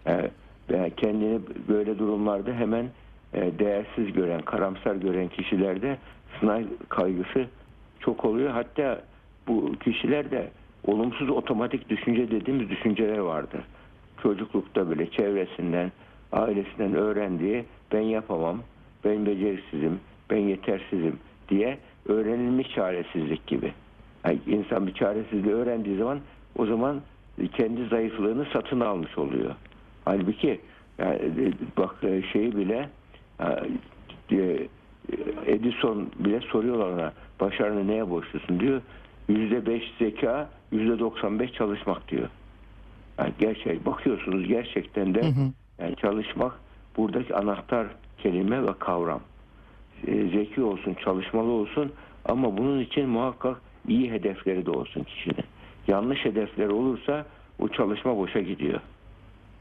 E, 0.07 0.31
ve 0.71 0.91
kendini 0.97 1.41
böyle 1.69 1.99
durumlarda 1.99 2.53
hemen 2.53 2.87
e, 3.35 3.59
değersiz 3.59 4.13
gören, 4.13 4.41
karamsar 4.43 4.95
gören 4.95 5.29
kişilerde 5.29 5.99
sınav 6.41 6.63
kaygısı 6.89 7.47
çok 8.01 8.25
oluyor. 8.25 8.51
Hatta 8.51 9.01
bu 9.49 9.73
kişilerde 9.85 10.51
olumsuz 10.87 11.31
otomatik 11.31 11.89
düşünce 11.89 12.31
dediğimiz 12.31 12.71
düşünceler 12.71 13.19
vardır. 13.19 13.61
Çocuklukta 14.23 14.91
bile 14.91 15.11
çevresinden, 15.11 15.93
ailesinden 16.33 16.95
öğrendiği 16.95 17.65
ben 17.93 18.01
yapamam, 18.01 18.63
ben 19.05 19.27
beceriksizim, 19.27 20.01
ben 20.31 20.37
yetersizim 20.37 21.19
diye 21.49 21.79
öğrenilmiş 22.07 22.75
çaresizlik 22.75 23.47
gibi. 23.47 23.73
Yani 24.25 24.39
insan 24.47 24.87
bir 24.87 24.95
çaresizliği 24.95 25.55
öğrendiği 25.55 25.99
zaman 25.99 26.21
o 26.57 26.67
zaman 26.67 27.01
kendi 27.53 27.89
zayıflığını 27.89 28.47
satın 28.53 28.81
almış 28.81 29.19
oluyor. 29.19 29.55
Halbuki 30.05 30.61
yani 30.99 31.21
bak 31.77 31.97
şeyi 32.33 32.57
bile 32.57 32.89
e, 34.31 34.69
Edison 35.47 36.09
bile 36.19 36.41
soruyorlar 36.41 36.87
ona 36.87 37.13
başarını 37.41 37.89
neye 37.89 38.11
borçlusun 38.11 38.61
diyor. 38.61 38.83
Yüzde 39.29 39.67
beş 39.67 39.93
zeka, 39.99 40.51
yüzde 40.73 40.99
doksan 40.99 41.39
beş 41.39 41.53
çalışmak 41.53 42.09
diyor. 42.09 42.29
Yani 43.19 43.33
gerçek 43.39 43.87
bakıyorsunuz 43.87 44.49
gerçekten 44.49 45.15
de 45.15 45.21
yani 45.79 45.97
çalışmak 45.97 46.53
buradaki 46.99 47.35
anahtar 47.35 47.87
kelime 48.19 48.63
ve 48.63 48.73
kavram. 48.79 49.21
E, 50.07 50.29
zeki 50.29 50.63
olsun, 50.63 50.95
çalışmalı 51.05 51.51
olsun 51.51 51.93
ama 52.25 52.57
bunun 52.57 52.81
için 52.81 53.09
muhakkak 53.09 53.61
iyi 53.89 54.11
hedefleri 54.11 54.67
de 54.67 54.71
olsun 54.71 55.03
kişinin. 55.03 55.45
Yanlış 55.89 56.25
hedefleri 56.25 56.71
olursa 56.73 57.27
o 57.59 57.69
çalışma 57.69 58.17
boşa 58.17 58.41
gidiyor. 58.41 58.81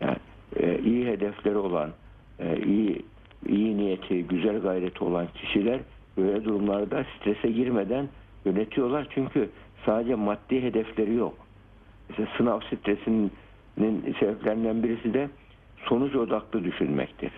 Yani 0.01 0.17
e, 0.55 0.79
iyi 0.79 1.05
hedefleri 1.05 1.57
olan, 1.57 1.89
e, 2.39 2.57
iyi 2.65 3.05
iyi 3.47 3.77
niyeti, 3.77 4.23
güzel 4.23 4.59
gayreti 4.59 5.03
olan 5.03 5.27
kişiler 5.33 5.79
böyle 6.17 6.43
durumlarda 6.43 7.05
strese 7.19 7.51
girmeden 7.51 8.09
yönetiyorlar. 8.45 9.07
Çünkü 9.09 9.49
sadece 9.85 10.15
maddi 10.15 10.61
hedefleri 10.61 11.13
yok. 11.13 11.33
Mesela 12.09 12.29
sınav 12.37 12.59
stresinin 12.59 13.31
sebeplerinden 14.19 14.83
birisi 14.83 15.13
de 15.13 15.29
sonuç 15.89 16.15
odaklı 16.15 16.63
düşünmektir. 16.63 17.31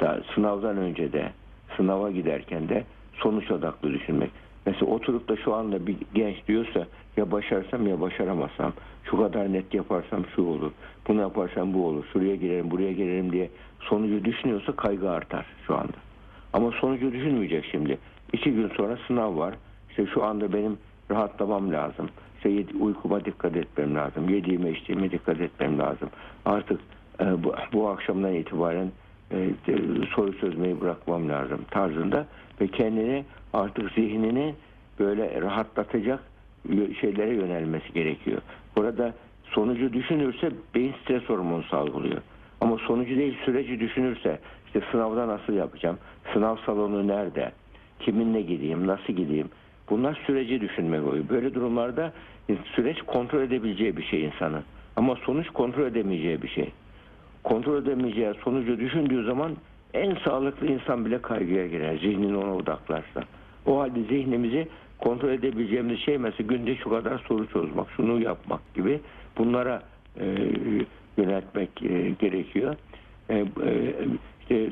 Daha 0.00 0.18
sınavdan 0.34 0.76
önce 0.76 1.12
de, 1.12 1.32
sınava 1.76 2.10
giderken 2.10 2.68
de 2.68 2.84
sonuç 3.14 3.50
odaklı 3.50 3.92
düşünmek. 3.92 4.30
Mesela 4.66 4.86
oturup 4.86 5.28
da 5.28 5.36
şu 5.36 5.54
anda 5.54 5.86
bir 5.86 5.96
genç 6.14 6.36
diyorsa 6.48 6.86
ya 7.16 7.30
başarsam 7.30 7.86
ya 7.86 8.00
başaramazsam, 8.00 8.72
şu 9.04 9.16
kadar 9.16 9.52
net 9.52 9.74
yaparsam 9.74 10.24
şu 10.36 10.42
olur, 10.42 10.72
bunu 11.08 11.20
yaparsam 11.20 11.74
bu 11.74 11.86
olur, 11.86 12.04
şuraya 12.12 12.36
girerim, 12.36 12.70
buraya 12.70 12.92
girerim 12.92 13.32
diye 13.32 13.50
sonucu 13.80 14.24
düşünüyorsa 14.24 14.72
kaygı 14.76 15.10
artar 15.10 15.46
şu 15.66 15.74
anda. 15.74 15.96
Ama 16.52 16.70
sonucu 16.70 17.12
düşünmeyecek 17.12 17.64
şimdi. 17.70 17.98
İki 18.32 18.52
gün 18.52 18.68
sonra 18.68 18.98
sınav 19.06 19.36
var. 19.36 19.54
İşte 19.90 20.06
şu 20.06 20.24
anda 20.24 20.52
benim 20.52 20.78
rahatlamam 21.10 21.72
lazım. 21.72 22.08
İşte 22.36 22.78
uykuma 22.80 23.24
dikkat 23.24 23.56
etmem 23.56 23.94
lazım. 23.94 24.28
Yediğime 24.28 24.70
içtiğime 24.70 25.10
dikkat 25.10 25.40
etmem 25.40 25.78
lazım. 25.78 26.08
Artık 26.44 26.80
bu, 27.20 27.54
bu 27.72 27.88
akşamdan 27.88 28.34
itibaren 28.34 28.90
e, 29.32 29.48
soru 30.14 30.38
çözmeyi 30.38 30.80
bırakmam 30.80 31.28
lazım 31.28 31.60
tarzında 31.70 32.26
ve 32.60 32.68
kendini 32.68 33.24
artık 33.52 33.92
zihnini 33.92 34.54
böyle 34.98 35.40
rahatlatacak 35.40 36.20
şeylere 37.00 37.34
yönelmesi 37.34 37.92
gerekiyor. 37.92 38.42
Burada 38.76 39.14
sonucu 39.44 39.92
düşünürse 39.92 40.50
beyin 40.74 40.94
stres 41.02 41.22
hormonu 41.22 41.62
salgılıyor. 41.62 42.22
Ama 42.60 42.78
sonucu 42.78 43.16
değil 43.16 43.36
süreci 43.44 43.80
düşünürse 43.80 44.38
işte 44.66 44.80
sınavda 44.90 45.28
nasıl 45.28 45.52
yapacağım? 45.52 45.98
Sınav 46.32 46.56
salonu 46.56 47.08
nerede? 47.08 47.52
Kiminle 48.00 48.42
gideyim? 48.42 48.86
Nasıl 48.86 49.12
gideyim? 49.12 49.48
Bunlar 49.90 50.22
süreci 50.26 50.60
düşünmek 50.60 51.06
oluyor. 51.06 51.24
Böyle 51.28 51.54
durumlarda 51.54 52.12
süreç 52.74 53.02
kontrol 53.02 53.40
edebileceği 53.40 53.96
bir 53.96 54.02
şey 54.02 54.24
insanın. 54.24 54.62
Ama 54.96 55.16
sonuç 55.16 55.50
kontrol 55.50 55.86
edemeyeceği 55.86 56.42
bir 56.42 56.48
şey. 56.48 56.72
Kontrol 57.44 57.82
edemeyeceği 57.82 58.34
sonucu 58.44 58.78
düşündüğü 58.78 59.24
zaman 59.24 59.56
en 59.94 60.16
sağlıklı 60.24 60.66
insan 60.66 61.04
bile 61.04 61.22
kaygıya 61.22 61.66
girer. 61.66 61.98
Zihnini 61.98 62.36
ona 62.36 62.54
odaklarsa. 62.54 63.22
O 63.66 63.80
halde 63.80 64.02
zihnimizi 64.02 64.68
kontrol 64.98 65.28
edebileceğimiz 65.28 66.00
şey 66.00 66.18
mesela 66.18 66.46
günde 66.46 66.76
şu 66.76 66.90
kadar 66.90 67.18
soru 67.18 67.48
çözmek, 67.48 67.86
şunu 67.96 68.20
yapmak 68.20 68.74
gibi 68.74 69.00
bunlara 69.38 69.82
e, 70.20 70.24
yöneltmek 71.16 71.82
e, 71.82 72.10
gerekiyor. 72.10 72.76
E, 73.28 73.36
e, 73.38 73.44
işte 74.40 74.70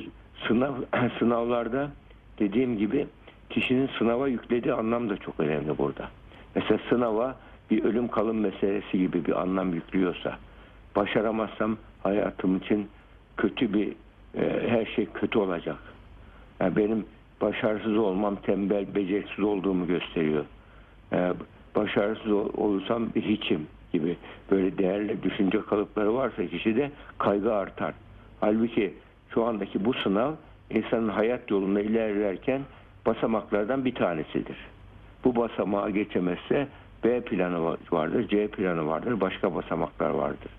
sınav 0.49 0.75
sınavlarda 1.19 1.91
dediğim 2.39 2.79
gibi 2.79 3.07
kişinin 3.51 3.91
sınava 3.99 4.29
yüklediği 4.29 4.75
anlam 4.75 5.11
da 5.11 5.17
çok 5.17 5.41
önemli 5.41 5.79
burada. 5.79 6.09
Mesela 6.55 6.81
sınava 6.89 7.37
bir 7.71 7.85
ölüm 7.85 8.09
kalım 8.09 8.41
meselesi 8.41 8.99
gibi 8.99 9.25
bir 9.25 9.41
anlam 9.41 9.75
yüklüyorsa 9.75 10.39
başaramazsam 10.97 11.77
hayatım 12.03 12.57
için 12.57 12.89
kötü 13.37 13.73
bir 13.73 13.89
e, 14.39 14.69
her 14.69 14.87
şey 14.87 15.07
kötü 15.07 15.39
olacak. 15.39 15.77
Yani 16.61 16.77
benim 16.77 17.07
başarısız 17.41 17.97
olmam 17.97 18.37
tembel, 18.37 18.95
beceriksiz 18.95 19.45
olduğumu 19.45 19.87
gösteriyor. 19.87 20.45
E, 21.13 21.33
başarısız 21.77 22.33
ol- 22.33 22.51
olursam 22.57 23.15
bir 23.15 23.23
hiçim 23.23 23.67
gibi 23.93 24.17
böyle 24.51 24.79
değerli 24.79 25.23
düşünce 25.23 25.61
kalıpları 25.63 26.15
varsa 26.15 26.47
kişide 26.47 26.91
kaygı 27.19 27.55
artar. 27.55 27.95
Halbuki 28.41 28.95
şu 29.29 29.45
andaki 29.45 29.85
bu 29.85 29.95
sınav 29.95 30.33
insanın 30.71 31.09
hayat 31.09 31.51
yolunda 31.51 31.81
ilerlerken 31.81 32.61
basamaklardan 33.07 33.85
bir 33.85 33.95
tanesidir. 33.95 34.57
Bu 35.25 35.37
basamağa 35.37 35.91
geçemezse 35.91 36.69
B 37.05 37.21
planı 37.21 37.57
va- 37.57 37.77
vardır, 37.93 38.29
C 38.29 38.49
planı 38.49 38.87
vardır, 38.87 39.21
başka 39.21 39.55
basamaklar 39.55 40.11
vardır. 40.11 40.51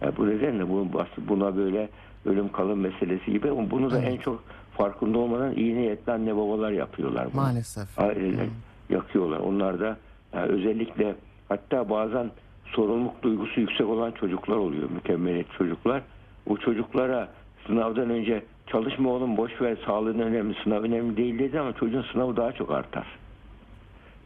Yani 0.00 0.16
bu 0.16 0.28
nedenle 0.28 0.68
bu, 0.68 0.88
buna 1.28 1.56
böyle 1.56 1.88
ölüm 2.26 2.52
kalım 2.52 2.80
meselesi 2.80 3.32
gibi 3.32 3.70
bunu 3.70 3.90
da 3.90 3.98
en 3.98 4.16
çok 4.16 4.42
farkında 4.76 5.18
olmadan 5.18 5.52
iyi 5.52 5.76
niyetli 5.76 6.12
anne 6.12 6.36
babalar 6.36 6.70
yapıyorlar. 6.70 7.28
bunu. 7.32 7.42
Maalesef. 7.42 7.98
Aileler 7.98 8.46
yakıyorlar. 8.90 9.38
Onlar 9.38 9.80
da 9.80 9.96
yani 10.34 10.46
özellikle 10.46 11.14
hatta 11.48 11.90
bazen 11.90 12.30
sorumluluk 12.64 13.22
duygusu 13.22 13.60
yüksek 13.60 13.88
olan 13.88 14.10
çocuklar 14.10 14.56
oluyor. 14.56 14.90
Mükemmeliyet 14.90 15.52
çocuklar. 15.58 16.02
O 16.46 16.56
çocuklara 16.56 17.28
sınavdan 17.66 18.10
önce 18.10 18.44
çalışma 18.66 19.10
oğlum 19.10 19.36
boş 19.36 19.60
ver 19.60 19.78
sağlığın 19.86 20.18
önemli 20.18 20.54
sınav 20.64 20.82
önemli 20.82 21.16
değil 21.16 21.38
dedi 21.38 21.60
ama 21.60 21.72
çocuğun 21.72 22.04
sınavı 22.12 22.36
daha 22.36 22.52
çok 22.52 22.70
artar. 22.70 23.06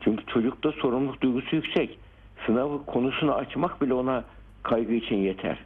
Çünkü 0.01 0.27
çocukta 0.27 0.73
sorumluluk 0.73 1.21
duygusu 1.21 1.57
yüksek. 1.57 1.99
Sınavı 2.47 2.87
konusunu 2.87 3.35
açmak 3.35 3.83
bile 3.83 3.95
ona 3.95 4.25
kaygı 4.63 4.95
için 4.95 5.17
yeter. 5.17 5.59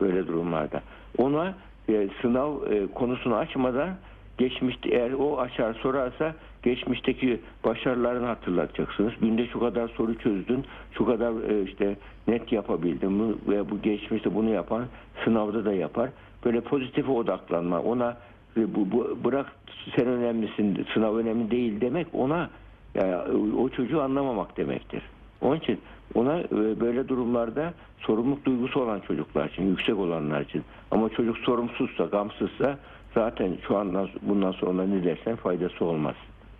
Böyle 0.00 0.26
durumlarda. 0.26 0.82
Ona 1.18 1.54
e, 1.88 2.08
sınav 2.22 2.72
e, 2.72 2.86
konusunu 2.94 3.34
açmadan 3.34 3.90
geçmişte 4.38 4.88
eğer 4.90 5.12
o 5.12 5.38
açar 5.40 5.74
sorarsa 5.74 6.34
geçmişteki 6.62 7.40
başarılarını 7.64 8.26
hatırlatacaksınız. 8.26 9.12
Günde 9.20 9.46
şu 9.46 9.60
kadar 9.60 9.88
soru 9.88 10.18
çözdün, 10.18 10.64
şu 10.92 11.06
kadar 11.06 11.50
e, 11.50 11.62
işte 11.62 11.96
net 12.28 12.52
yapabildin 12.52 13.18
bu 13.18 13.52
ve 13.52 13.70
bu 13.70 13.82
geçmişte 13.82 14.34
bunu 14.34 14.50
yapan 14.50 14.84
sınavda 15.24 15.64
da 15.64 15.74
yapar. 15.74 16.10
Böyle 16.44 16.60
pozitife 16.60 17.12
odaklanma. 17.12 17.80
Ona 17.80 18.16
e, 18.56 18.74
bu, 18.74 18.92
bu 18.92 19.18
bırak 19.24 19.52
sen 19.96 20.06
önemlisin, 20.06 20.86
sınav 20.94 21.16
önemli 21.16 21.50
değil 21.50 21.80
demek 21.80 22.06
ona 22.12 22.50
yani 22.94 23.16
o 23.56 23.68
çocuğu 23.68 24.02
anlamamak 24.02 24.56
demektir. 24.56 25.02
Onun 25.44 25.56
için 25.56 25.80
ona 26.14 26.40
e, 26.40 26.80
böyle 26.80 27.08
durumlarda 27.08 27.74
sorumluluk 27.98 28.44
duygusu 28.44 28.80
olan 28.80 29.00
çocuklar 29.00 29.48
için, 29.48 29.62
yüksek 29.68 29.98
olanlar 29.98 30.40
için. 30.40 30.64
Ama 30.90 31.08
çocuk 31.08 31.38
sorumsuzsa, 31.38 32.04
gamsızsa 32.04 32.78
zaten 33.14 33.56
şu 33.68 33.76
andan 33.76 34.08
bundan 34.22 34.52
sonra 34.52 34.86
ne 34.86 35.04
dersen 35.04 35.36
faydası 35.36 35.84
olmaz. 35.84 36.14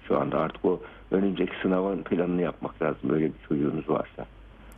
Şu 0.09 0.21
anda 0.21 0.39
artık 0.39 0.65
o 0.65 0.81
önümüzdeki 1.11 1.53
sınavın 1.63 2.03
planını 2.03 2.43
yapmak 2.43 2.83
lazım 2.83 3.11
böyle 3.11 3.25
bir 3.25 3.49
çocuğunuz 3.49 3.89
varsa. 3.89 4.27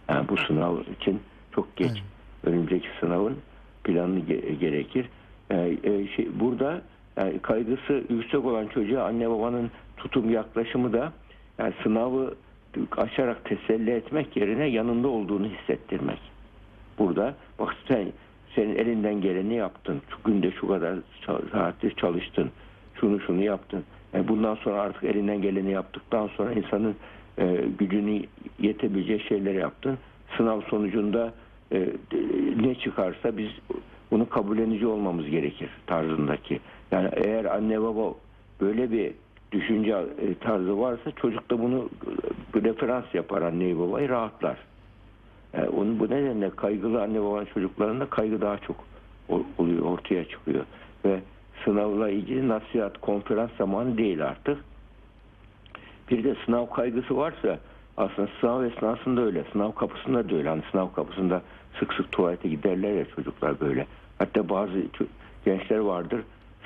Yani 0.09 0.29
bu 0.29 0.37
sınav 0.37 0.77
için 1.01 1.21
çok 1.55 1.77
geç. 1.77 2.03
Önümüzdeki 2.45 2.89
sınavın 3.01 3.37
planı 3.85 4.19
ge- 4.19 4.53
gerekir. 4.53 5.09
Yani, 5.51 5.79
e, 5.85 6.09
şey, 6.09 6.29
burada 6.41 6.83
yani 7.17 7.39
kaygısı 7.39 8.05
yüksek 8.09 8.45
olan 8.45 8.67
çocuğa 8.67 9.05
anne 9.05 9.31
babanın 9.31 9.71
tutum 9.97 10.31
yaklaşımı 10.31 10.93
da 10.93 11.13
yani 11.59 11.75
sınavı 11.83 12.35
açarak 12.97 13.45
teselli 13.45 13.91
etmek 13.91 14.37
yerine 14.37 14.67
yanında 14.67 15.09
olduğunu 15.09 15.47
hissettirmek. 15.47 16.19
Burada 16.99 17.35
bak 17.59 17.77
sen 17.89 18.07
senin 18.55 18.77
elinden 18.77 19.21
geleni 19.21 19.55
yaptın. 19.55 20.03
Şu 20.11 20.17
günde 20.25 20.51
şu 20.51 20.69
kadar 20.69 20.95
saattir 21.53 21.91
çalıştın. 21.91 22.51
Şunu 23.01 23.21
şunu 23.21 23.43
yaptın. 23.43 23.85
Yani 24.13 24.29
bundan 24.29 24.55
sonra 24.55 24.81
artık 24.81 25.05
elinden 25.05 25.43
geleni 25.43 25.71
yaptıktan 25.71 26.31
sonra 26.37 26.53
insanın 26.53 26.97
e, 27.39 27.65
gücünü 27.79 28.23
yetebileceği 28.61 29.21
şeyleri 29.21 29.59
yaptın. 29.59 29.99
Sınav 30.37 30.61
sonucunda 30.61 31.33
e, 31.73 31.79
e, 31.79 31.89
ne 32.63 32.75
çıkarsa 32.75 33.37
biz 33.37 33.51
bunu 34.11 34.29
kabullenici 34.29 34.87
olmamız 34.87 35.27
gerekir 35.27 35.71
tarzındaki. 35.87 36.61
Yani 36.91 37.09
eğer 37.13 37.45
anne 37.45 37.83
baba 37.83 38.15
böyle 38.61 38.91
bir 38.91 39.13
düşünce 39.53 40.07
e, 40.19 40.35
tarzı 40.35 40.81
varsa 40.81 41.11
çocuk 41.11 41.51
da 41.51 41.63
bunu 41.63 41.89
e, 42.55 42.61
referans 42.63 43.15
yapar 43.15 43.43
anneyi 43.43 43.79
babayı 43.79 44.09
rahatlar. 44.09 44.57
Yani 45.53 45.69
onun 45.69 45.99
bu 45.99 46.05
nedenle 46.05 46.51
kaygılı 46.51 47.03
anne 47.03 47.23
babanın 47.23 47.45
çocuklarında 47.55 48.07
kaygı 48.07 48.41
daha 48.41 48.59
çok 48.59 48.77
oluyor, 49.59 49.85
ortaya 49.85 50.29
çıkıyor. 50.29 50.65
Ve 51.05 51.21
sınavla 51.65 52.11
ilgili 52.11 52.49
nasihat, 52.49 53.01
konferans 53.01 53.51
zamanı 53.59 53.99
değil 53.99 54.25
artık. 54.25 54.59
Bir 56.11 56.25
de 56.25 56.37
sınav 56.47 56.67
kaygısı 56.67 57.17
varsa 57.17 57.59
aslında 57.97 58.29
sınav 58.41 58.65
esnasında 58.65 59.21
öyle. 59.21 59.45
Sınav 59.53 59.73
kapısında 59.73 60.31
da 60.31 60.37
öyle. 60.37 60.49
Hani 60.49 60.63
sınav 60.71 60.93
kapısında 60.93 61.43
sık 61.79 61.95
sık 61.95 62.13
tuvalete 62.13 62.49
giderler 62.49 62.93
ya 62.93 63.05
çocuklar 63.05 63.61
böyle. 63.61 63.87
Hatta 64.19 64.49
bazı 64.49 64.83
gençler 65.45 65.79
vardır. 65.79 66.21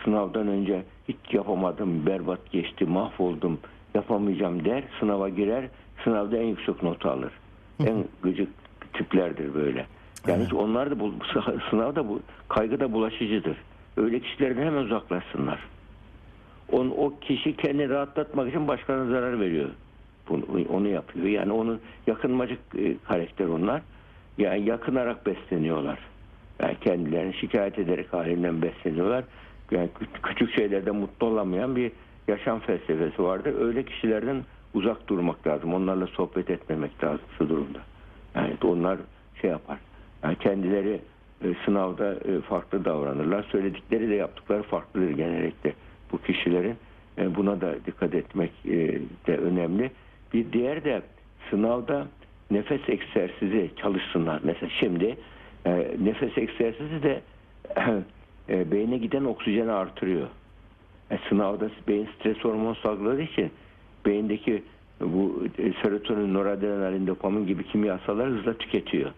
Sınavdan 0.04 0.48
önce 0.48 0.82
hiç 1.08 1.16
yapamadım, 1.32 2.06
berbat 2.06 2.50
geçti, 2.50 2.84
mahvoldum, 2.84 3.60
yapamayacağım 3.94 4.64
der. 4.64 4.84
Sınava 5.00 5.28
girer, 5.28 5.68
sınavda 6.04 6.36
en 6.36 6.46
yüksek 6.46 6.82
notu 6.82 7.08
alır. 7.08 7.32
En 7.86 8.04
gıcık 8.22 8.48
tiplerdir 8.92 9.54
böyle. 9.54 9.86
Yani 10.26 10.44
hiç 10.44 10.54
onlar 10.54 10.90
da 10.90 11.00
bu 11.00 11.14
sınavda 11.70 12.08
bu 12.08 12.20
kaygı 12.48 12.80
da 12.80 12.92
bulaşıcıdır. 12.92 13.56
Öyle 13.96 14.20
kişilerden 14.20 14.66
hemen 14.66 14.82
uzaklaşsınlar. 14.82 15.58
On, 16.72 16.94
o 16.98 17.18
kişi 17.20 17.56
kendini 17.56 17.88
rahatlatmak 17.88 18.48
için 18.48 18.68
başkalarına 18.68 19.10
zarar 19.10 19.40
veriyor. 19.40 19.70
Bunu, 20.28 20.44
onu 20.72 20.88
yapıyor. 20.88 21.26
Yani 21.26 21.52
onun 21.52 21.80
yakınmacık 22.06 22.58
e, 22.78 22.96
karakter 23.08 23.46
onlar. 23.46 23.82
Yani 24.38 24.68
yakınarak 24.68 25.26
besleniyorlar. 25.26 25.98
Yani 26.62 26.76
kendilerini 26.80 27.34
şikayet 27.34 27.78
ederek 27.78 28.12
halinden 28.12 28.62
besleniyorlar. 28.62 29.24
Yani 29.70 29.88
kü- 30.00 30.22
küçük 30.22 30.54
şeylerde 30.54 30.90
mutlu 30.90 31.26
olamayan 31.26 31.76
bir 31.76 31.92
yaşam 32.28 32.61
felsefesi 32.61 33.22
vardır. 33.22 33.54
Öyle 33.61 33.83
kişilerden 33.83 34.44
uzak 34.74 35.09
durmak 35.09 35.46
lazım. 35.46 35.74
Onlarla 35.74 36.06
sohbet 36.06 36.50
etmemek 36.50 37.04
lazım 37.04 37.26
şu 37.38 37.48
durumda. 37.48 37.78
Yani 38.35 38.54
onlar 38.64 38.98
şey 39.40 39.50
yapar. 39.50 39.78
Yani 40.22 40.37
kendileri 40.37 41.00
e, 41.44 41.54
sınavda 41.64 42.14
e, 42.14 42.40
farklı 42.40 42.85
davranırlar. 42.85 43.42
Söyledikleri 43.42 44.11
de 44.11 44.14
yaptıkları 44.14 44.62
farklıdır 44.62 45.11
genellikle 45.11 45.72
bu 46.12 46.22
kişilerin. 46.22 46.76
E, 47.18 47.35
buna 47.35 47.61
da 47.61 47.74
dikkat 47.87 48.14
etmek 48.14 48.64
de 49.26 49.37
önemli. 49.37 49.90
Bir 50.35 50.52
diğer 50.52 50.85
de 50.85 51.02
sınavda 51.50 52.06
nefes 52.50 52.80
egzersizi 52.88 53.70
çalışsınlar. 53.76 54.40
Mesela 54.44 54.70
şimdi 54.80 55.16
nefes 55.98 56.38
egzersizi 56.38 57.02
de 57.02 57.20
e, 58.50 58.70
beyne 58.70 58.98
giden 58.98 59.24
oksijeni 59.24 59.72
artırıyor. 59.72 60.28
E, 61.10 61.18
sınavda 61.28 61.70
beyin 61.88 62.08
stres 62.18 62.38
hormonu 62.38 62.74
salgıladığı 62.74 63.22
için 63.22 63.50
beyindeki 64.06 64.62
bu 65.00 65.44
e, 65.58 65.72
serotonin, 65.82 66.34
noradrenalin, 66.34 67.06
dopamin 67.06 67.46
gibi 67.46 67.64
kimyasallar 67.64 68.28
hızla 68.28 68.54
tüketiyor. 68.54 69.10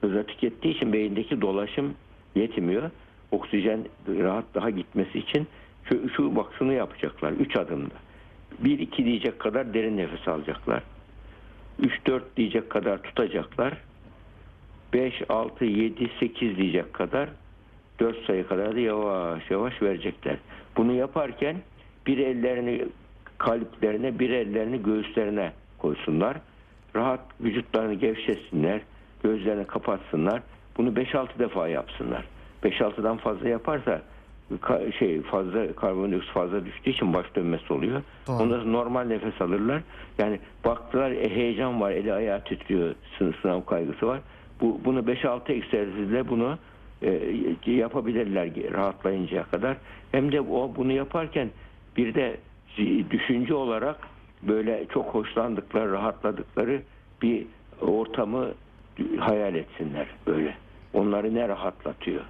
Hızla 0.00 0.22
tükettiği 0.22 0.74
için 0.74 0.92
beyindeki 0.92 1.40
dolaşım 1.40 1.94
yetmiyor. 2.34 2.90
Oksijen 3.30 3.80
rahat 4.08 4.44
daha 4.54 4.70
gitmesi 4.70 5.18
için 5.18 5.46
şu, 5.84 6.08
şu 6.08 6.36
bak 6.36 6.60
yapacaklar 6.60 7.32
3 7.32 7.56
adımda. 7.56 7.94
1 8.58 8.78
2 8.78 9.04
diyecek 9.04 9.38
kadar 9.38 9.74
derin 9.74 9.96
nefes 9.96 10.28
alacaklar. 10.28 10.82
3 11.78 12.06
4 12.06 12.36
diyecek 12.36 12.70
kadar 12.70 13.02
tutacaklar. 13.02 13.74
5 14.92 15.22
6 15.28 15.64
7 15.64 16.10
8 16.20 16.56
diyecek 16.56 16.94
kadar 16.94 17.28
4 18.00 18.26
sayı 18.26 18.46
kadar 18.46 18.76
da 18.76 18.80
yavaş 18.80 19.50
yavaş 19.50 19.82
verecekler. 19.82 20.36
Bunu 20.76 20.92
yaparken 20.92 21.56
bir 22.06 22.18
ellerini 22.18 22.84
kalplerine 23.38 24.18
bir 24.18 24.30
ellerini 24.30 24.82
göğüslerine 24.82 25.52
koysunlar. 25.78 26.36
Rahat 26.96 27.20
vücutlarını 27.40 27.94
gevşetsinler. 27.94 28.80
Gözlerini 29.22 29.66
kapatsınlar. 29.66 30.42
Bunu 30.76 30.88
5-6 30.88 31.38
defa 31.38 31.68
yapsınlar. 31.68 32.24
5-6'dan 32.64 33.16
fazla 33.16 33.48
yaparsa 33.48 34.02
şey 34.98 35.22
fazla 35.22 35.72
karbondioksit 35.72 36.32
fazla 36.32 36.64
düştüğü 36.64 36.90
için 36.90 37.14
baş 37.14 37.26
dönmesi 37.36 37.72
oluyor. 37.72 38.02
Doğru. 38.26 38.36
Ondan 38.36 38.58
sonra 38.60 38.70
normal 38.70 39.04
nefes 39.04 39.40
alırlar. 39.40 39.82
Yani 40.18 40.40
baktılar 40.64 41.10
e, 41.10 41.28
heyecan 41.30 41.80
var, 41.80 41.90
eli 41.90 42.12
ayağı 42.12 42.44
titriyor, 42.44 42.94
sı- 43.18 43.34
sınav 43.42 43.64
kaygısı 43.64 44.06
var. 44.06 44.20
Bu 44.60 44.80
bunu 44.84 45.00
5-6 45.00 45.52
egzersizle 45.52 46.28
bunu 46.28 46.58
e, 47.02 47.56
yapabilirler 47.66 48.72
rahatlayıncaya 48.72 49.44
kadar. 49.44 49.76
Hem 50.12 50.32
de 50.32 50.40
o 50.40 50.72
bunu 50.76 50.92
yaparken 50.92 51.50
bir 51.96 52.14
de 52.14 52.36
düşünce 53.10 53.54
olarak 53.54 53.96
böyle 54.42 54.86
çok 54.92 55.06
hoşlandıkları, 55.06 55.92
rahatladıkları 55.92 56.82
bir 57.22 57.46
ortamı 57.80 58.54
hayal 59.18 59.54
etsinler 59.54 60.06
böyle. 60.26 60.56
Onları 60.94 61.34
ne 61.34 61.48
rahatlatıyor? 61.48 62.22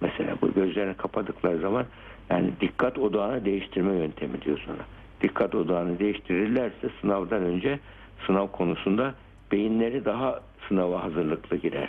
Mesela 0.00 0.36
bu 0.42 0.54
gözlerini 0.54 0.94
kapadıkları 0.94 1.58
zaman 1.58 1.86
yani 2.30 2.50
dikkat 2.60 2.98
odağını 2.98 3.44
değiştirme 3.44 3.96
yöntemi 3.96 4.42
diyor 4.42 4.62
sana. 4.66 4.84
Dikkat 5.20 5.54
odağını 5.54 5.98
değiştirirlerse 5.98 6.88
sınavdan 7.00 7.42
önce 7.42 7.78
sınav 8.26 8.46
konusunda 8.46 9.14
beyinleri 9.52 10.04
daha 10.04 10.40
sınava 10.68 11.04
hazırlıklı 11.04 11.56
girer. 11.56 11.88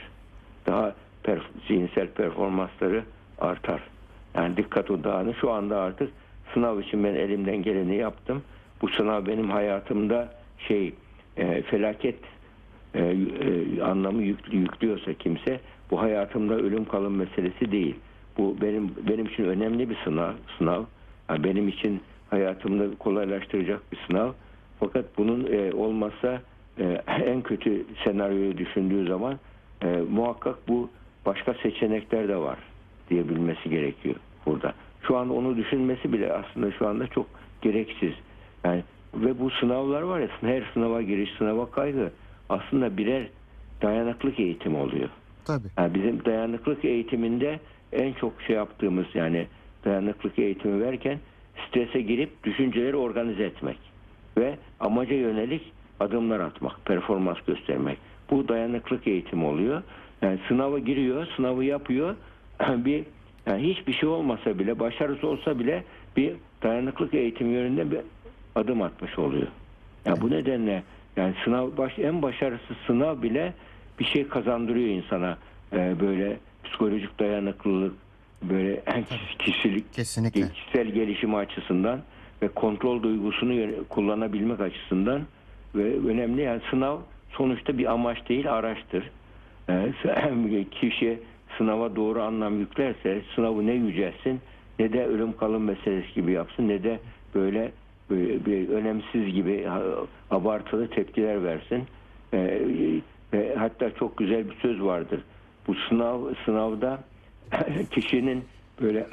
Daha 0.65 0.95
perf- 1.25 1.67
zihinsel 1.67 2.07
performansları 2.07 3.03
artar. 3.39 3.81
Yani 4.35 4.57
dikkat 4.57 4.91
odağını 4.91 5.33
şu 5.33 5.51
anda 5.51 5.79
artık 5.81 6.09
sınav 6.53 6.79
için 6.79 7.03
ben 7.03 7.15
elimden 7.15 7.63
geleni 7.63 7.95
yaptım. 7.95 8.43
Bu 8.81 8.89
sınav 8.89 9.25
benim 9.25 9.49
hayatımda 9.49 10.33
şey 10.67 10.93
e, 11.37 11.61
felaket 11.61 12.19
e, 12.93 12.99
e, 12.99 13.81
anlamı 13.81 14.23
yüklü, 14.23 14.57
yüklüyorsa 14.57 15.13
kimse 15.13 15.59
bu 15.91 16.01
hayatımda 16.01 16.55
ölüm 16.55 16.85
kalım 16.85 17.15
meselesi 17.15 17.71
değil. 17.71 17.95
Bu 18.37 18.57
benim 18.61 18.91
benim 19.09 19.25
için 19.25 19.43
önemli 19.43 19.89
bir 19.89 19.97
sınav. 20.03 20.31
sınav. 20.57 20.83
Yani 21.29 21.43
benim 21.43 21.67
için 21.67 22.01
hayatımda 22.29 22.95
kolaylaştıracak 22.99 23.91
bir 23.91 23.97
sınav. 24.07 24.31
Fakat 24.79 25.05
bunun 25.17 25.47
e, 25.53 25.73
olmazsa 25.73 26.41
e, 26.79 27.01
en 27.25 27.41
kötü 27.41 27.85
senaryoyu 28.03 28.57
düşündüğü 28.57 29.07
zaman 29.07 29.39
e, 29.81 29.87
muhakkak 30.11 30.67
bu 30.67 30.89
başka 31.25 31.53
seçenekler 31.53 32.27
de 32.27 32.37
var 32.37 32.57
diyebilmesi 33.09 33.69
gerekiyor 33.69 34.15
burada. 34.45 34.73
Şu 35.01 35.17
an 35.17 35.29
onu 35.29 35.57
düşünmesi 35.57 36.13
bile 36.13 36.33
aslında 36.33 36.71
şu 36.71 36.87
anda 36.87 37.07
çok 37.07 37.25
gereksiz. 37.61 38.13
Yani 38.63 38.83
ve 39.13 39.39
bu 39.39 39.51
sınavlar 39.51 40.01
var 40.01 40.19
ya 40.19 40.27
her 40.41 40.63
sınava 40.73 41.01
giriş, 41.01 41.29
sınava 41.37 41.71
kaygı 41.71 42.11
aslında 42.49 42.97
birer 42.97 43.27
dayanıklık 43.81 44.39
eğitimi 44.39 44.77
oluyor. 44.77 45.09
Tabii. 45.45 45.67
Yani 45.77 45.93
bizim 45.93 46.25
dayanıklık 46.25 46.85
eğitiminde 46.85 47.59
en 47.91 48.13
çok 48.13 48.41
şey 48.41 48.55
yaptığımız 48.55 49.05
yani 49.13 49.47
dayanıklık 49.85 50.39
eğitimi 50.39 50.83
verirken 50.83 51.19
strese 51.67 52.01
girip 52.01 52.43
düşünceleri 52.43 52.95
organize 52.95 53.43
etmek 53.43 53.77
ve 54.37 54.57
amaca 54.79 55.15
yönelik 55.15 55.71
adımlar 55.99 56.39
atmak, 56.39 56.85
performans 56.85 57.37
göstermek. 57.47 57.97
Bu 58.29 58.47
dayanıklık 58.47 59.07
eğitimi 59.07 59.45
oluyor. 59.45 59.81
Yani 60.25 60.39
sınava 60.47 60.79
giriyor, 60.79 61.27
sınavı 61.35 61.63
yapıyor. 61.63 62.15
bir 62.69 63.03
yani 63.45 63.69
hiçbir 63.69 63.93
şey 63.93 64.09
olmasa 64.09 64.59
bile, 64.59 64.79
başarısı 64.79 65.27
olsa 65.27 65.59
bile 65.59 65.83
bir 66.17 66.33
dayanıklık 66.63 67.13
eğitimi 67.13 67.53
yönünde 67.53 67.91
bir 67.91 67.99
adım 68.55 68.81
atmış 68.81 69.19
oluyor. 69.19 69.47
Yani 70.05 70.21
bu 70.21 70.31
nedenle 70.31 70.83
yani 71.17 71.33
sınav 71.43 71.77
baş, 71.77 71.99
en 71.99 72.21
başarısız 72.21 72.77
sınav 72.87 73.21
bile 73.21 73.53
bir 73.99 74.05
şey 74.05 74.27
kazandırıyor 74.27 74.89
insana. 74.89 75.37
Ee, 75.73 75.95
böyle 75.99 76.37
psikolojik 76.63 77.19
dayanıklılık, 77.19 77.93
böyle 78.43 78.83
kişilik, 79.39 79.93
Kesinlikle. 79.93 80.49
kişisel 80.49 80.87
gelişimi 80.87 81.35
açısından 81.35 82.01
ve 82.41 82.47
kontrol 82.47 83.03
duygusunu 83.03 83.71
kullanabilmek 83.89 84.59
açısından 84.59 85.21
ve 85.75 86.09
önemli 86.09 86.41
yani 86.41 86.61
sınav 86.69 86.97
sonuçta 87.29 87.77
bir 87.77 87.91
amaç 87.91 88.29
değil 88.29 88.53
araçtır. 88.53 89.11
Ee, 89.69 90.65
kişi 90.71 91.19
sınava 91.57 91.95
doğru 91.95 92.21
anlam 92.21 92.59
yüklerse 92.59 93.21
sınavı 93.35 93.67
ne 93.67 93.73
yücelsin 93.73 94.39
ne 94.79 94.93
de 94.93 95.05
ölüm 95.05 95.37
kalım 95.37 95.63
meselesi 95.63 96.13
gibi 96.13 96.31
yapsın 96.31 96.67
ne 96.67 96.83
de 96.83 96.99
böyle 97.35 97.71
bir 98.09 98.69
önemsiz 98.69 99.33
gibi 99.33 99.67
abartılı 100.31 100.89
tepkiler 100.89 101.43
versin. 101.43 101.83
Ee, 102.33 103.01
hatta 103.57 103.95
çok 103.95 104.17
güzel 104.17 104.49
bir 104.49 104.55
söz 104.55 104.81
vardır. 104.83 105.21
Bu 105.67 105.75
sınav 105.75 106.33
sınavda 106.45 106.99
kişinin 107.91 108.43
böyle 108.81 109.07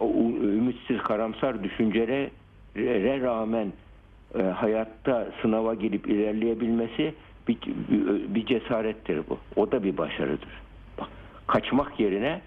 ümitsiz 0.42 0.98
karamsar 0.98 1.64
düşüncelere 1.64 3.20
rağmen 3.20 3.72
e, 4.38 4.42
hayatta 4.42 5.28
sınava 5.42 5.74
girip 5.74 6.08
ilerleyebilmesi 6.08 7.14
bir, 7.48 7.58
bir, 7.66 8.34
bir 8.34 8.46
cesarettir 8.46 9.20
bu. 9.28 9.38
O 9.56 9.72
da 9.72 9.82
bir 9.84 9.96
başarıdır. 9.96 10.48
Bak, 10.98 11.08
kaçmak 11.46 12.00
yerine 12.00 12.40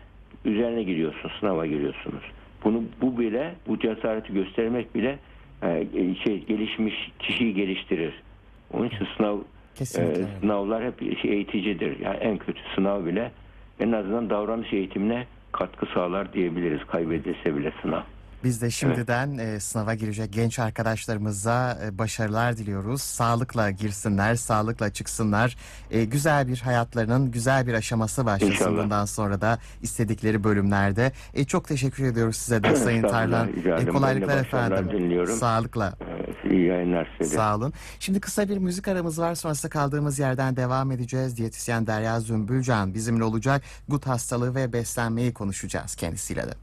üzerine 0.46 0.84
giriyorsun, 0.84 1.32
sınava 1.40 1.66
giriyorsunuz. 1.66 2.24
Bunu 2.64 2.84
bu 3.02 3.20
bile, 3.20 3.56
bu 3.68 3.80
cesareti 3.80 4.34
göstermek 4.34 4.96
bile 4.96 5.20
e, 5.64 5.86
şey 6.24 6.46
gelişmiş 6.46 7.12
kişiyi 7.20 7.54
geliştirir. 7.54 8.14
Onun 8.74 8.88
için 8.88 9.08
sınav 9.18 9.38
Kesinlikle. 9.76 10.22
e, 10.22 10.26
sınavlar 10.42 10.84
hep 10.84 11.20
şey 11.22 11.32
eğiticidir. 11.32 12.00
Yani 12.00 12.18
en 12.18 12.38
kötü 12.38 12.62
sınav 12.76 13.06
bile 13.06 13.32
en 13.80 13.92
azından 13.92 14.30
davranış 14.30 14.74
eğitimine 14.74 15.26
katkı 15.52 15.86
sağlar 15.86 16.34
diyebiliriz 16.34 16.86
kaybedilse 16.88 17.56
bile 17.56 17.72
sınav. 17.82 18.02
Biz 18.44 18.62
de 18.62 18.72
şimdiden 18.72 19.38
e, 19.38 19.60
sınava 19.60 19.94
girecek 19.96 20.34
genç 20.34 20.60
arkadaşlarımıza 20.60 21.78
e, 21.86 21.98
başarılar 21.98 22.58
diliyoruz. 22.58 23.02
Sağlıkla 23.02 23.72
girsinler, 23.72 24.36
sağlıkla 24.36 24.90
çıksınlar. 24.94 25.56
E, 25.92 26.06
güzel 26.06 26.48
bir 26.48 26.58
hayatlarının 26.60 27.32
güzel 27.32 27.68
bir 27.68 27.74
aşaması 27.74 28.26
başlasın 28.26 28.52
İnşallah. 28.54 28.84
bundan 28.84 29.06
sonra 29.06 29.42
da 29.42 29.60
istedikleri 29.82 30.44
bölümlerde. 30.44 31.12
E, 31.34 31.46
çok 31.46 31.68
teşekkür 31.68 32.04
ediyoruz 32.04 32.36
size 32.36 32.64
de 32.64 32.76
Sayın 32.76 33.02
Tarlan. 33.08 33.48
de 33.64 33.86
kolaylıklar 33.86 34.38
efendim. 34.38 34.90
diliyorum. 34.92 35.36
Sağlıkla. 35.38 35.94
E, 36.46 36.50
iyi 36.50 36.66
yayınlar 36.68 37.16
size. 37.22 37.36
Sağ 37.36 37.56
olun. 37.56 37.74
Şimdi 38.00 38.20
kısa 38.20 38.50
bir 38.50 38.58
müzik 38.58 38.88
aramız 38.88 39.20
var. 39.20 39.36
Sonrasında 39.36 39.70
kaldığımız 39.70 40.20
yerden 40.20 40.56
devam 40.56 40.92
edeceğiz. 40.92 41.38
Diyetisyen 41.38 41.88
Derya 41.88 42.20
Zümbülcan 42.20 42.94
bizimle 42.94 43.24
olacak. 43.24 43.62
Gut 43.90 44.08
hastalığı 44.08 44.56
ve 44.56 44.74
beslenmeyi 44.74 45.34
konuşacağız 45.34 45.96
kendisiyle 45.96 46.44
de. 46.44 46.54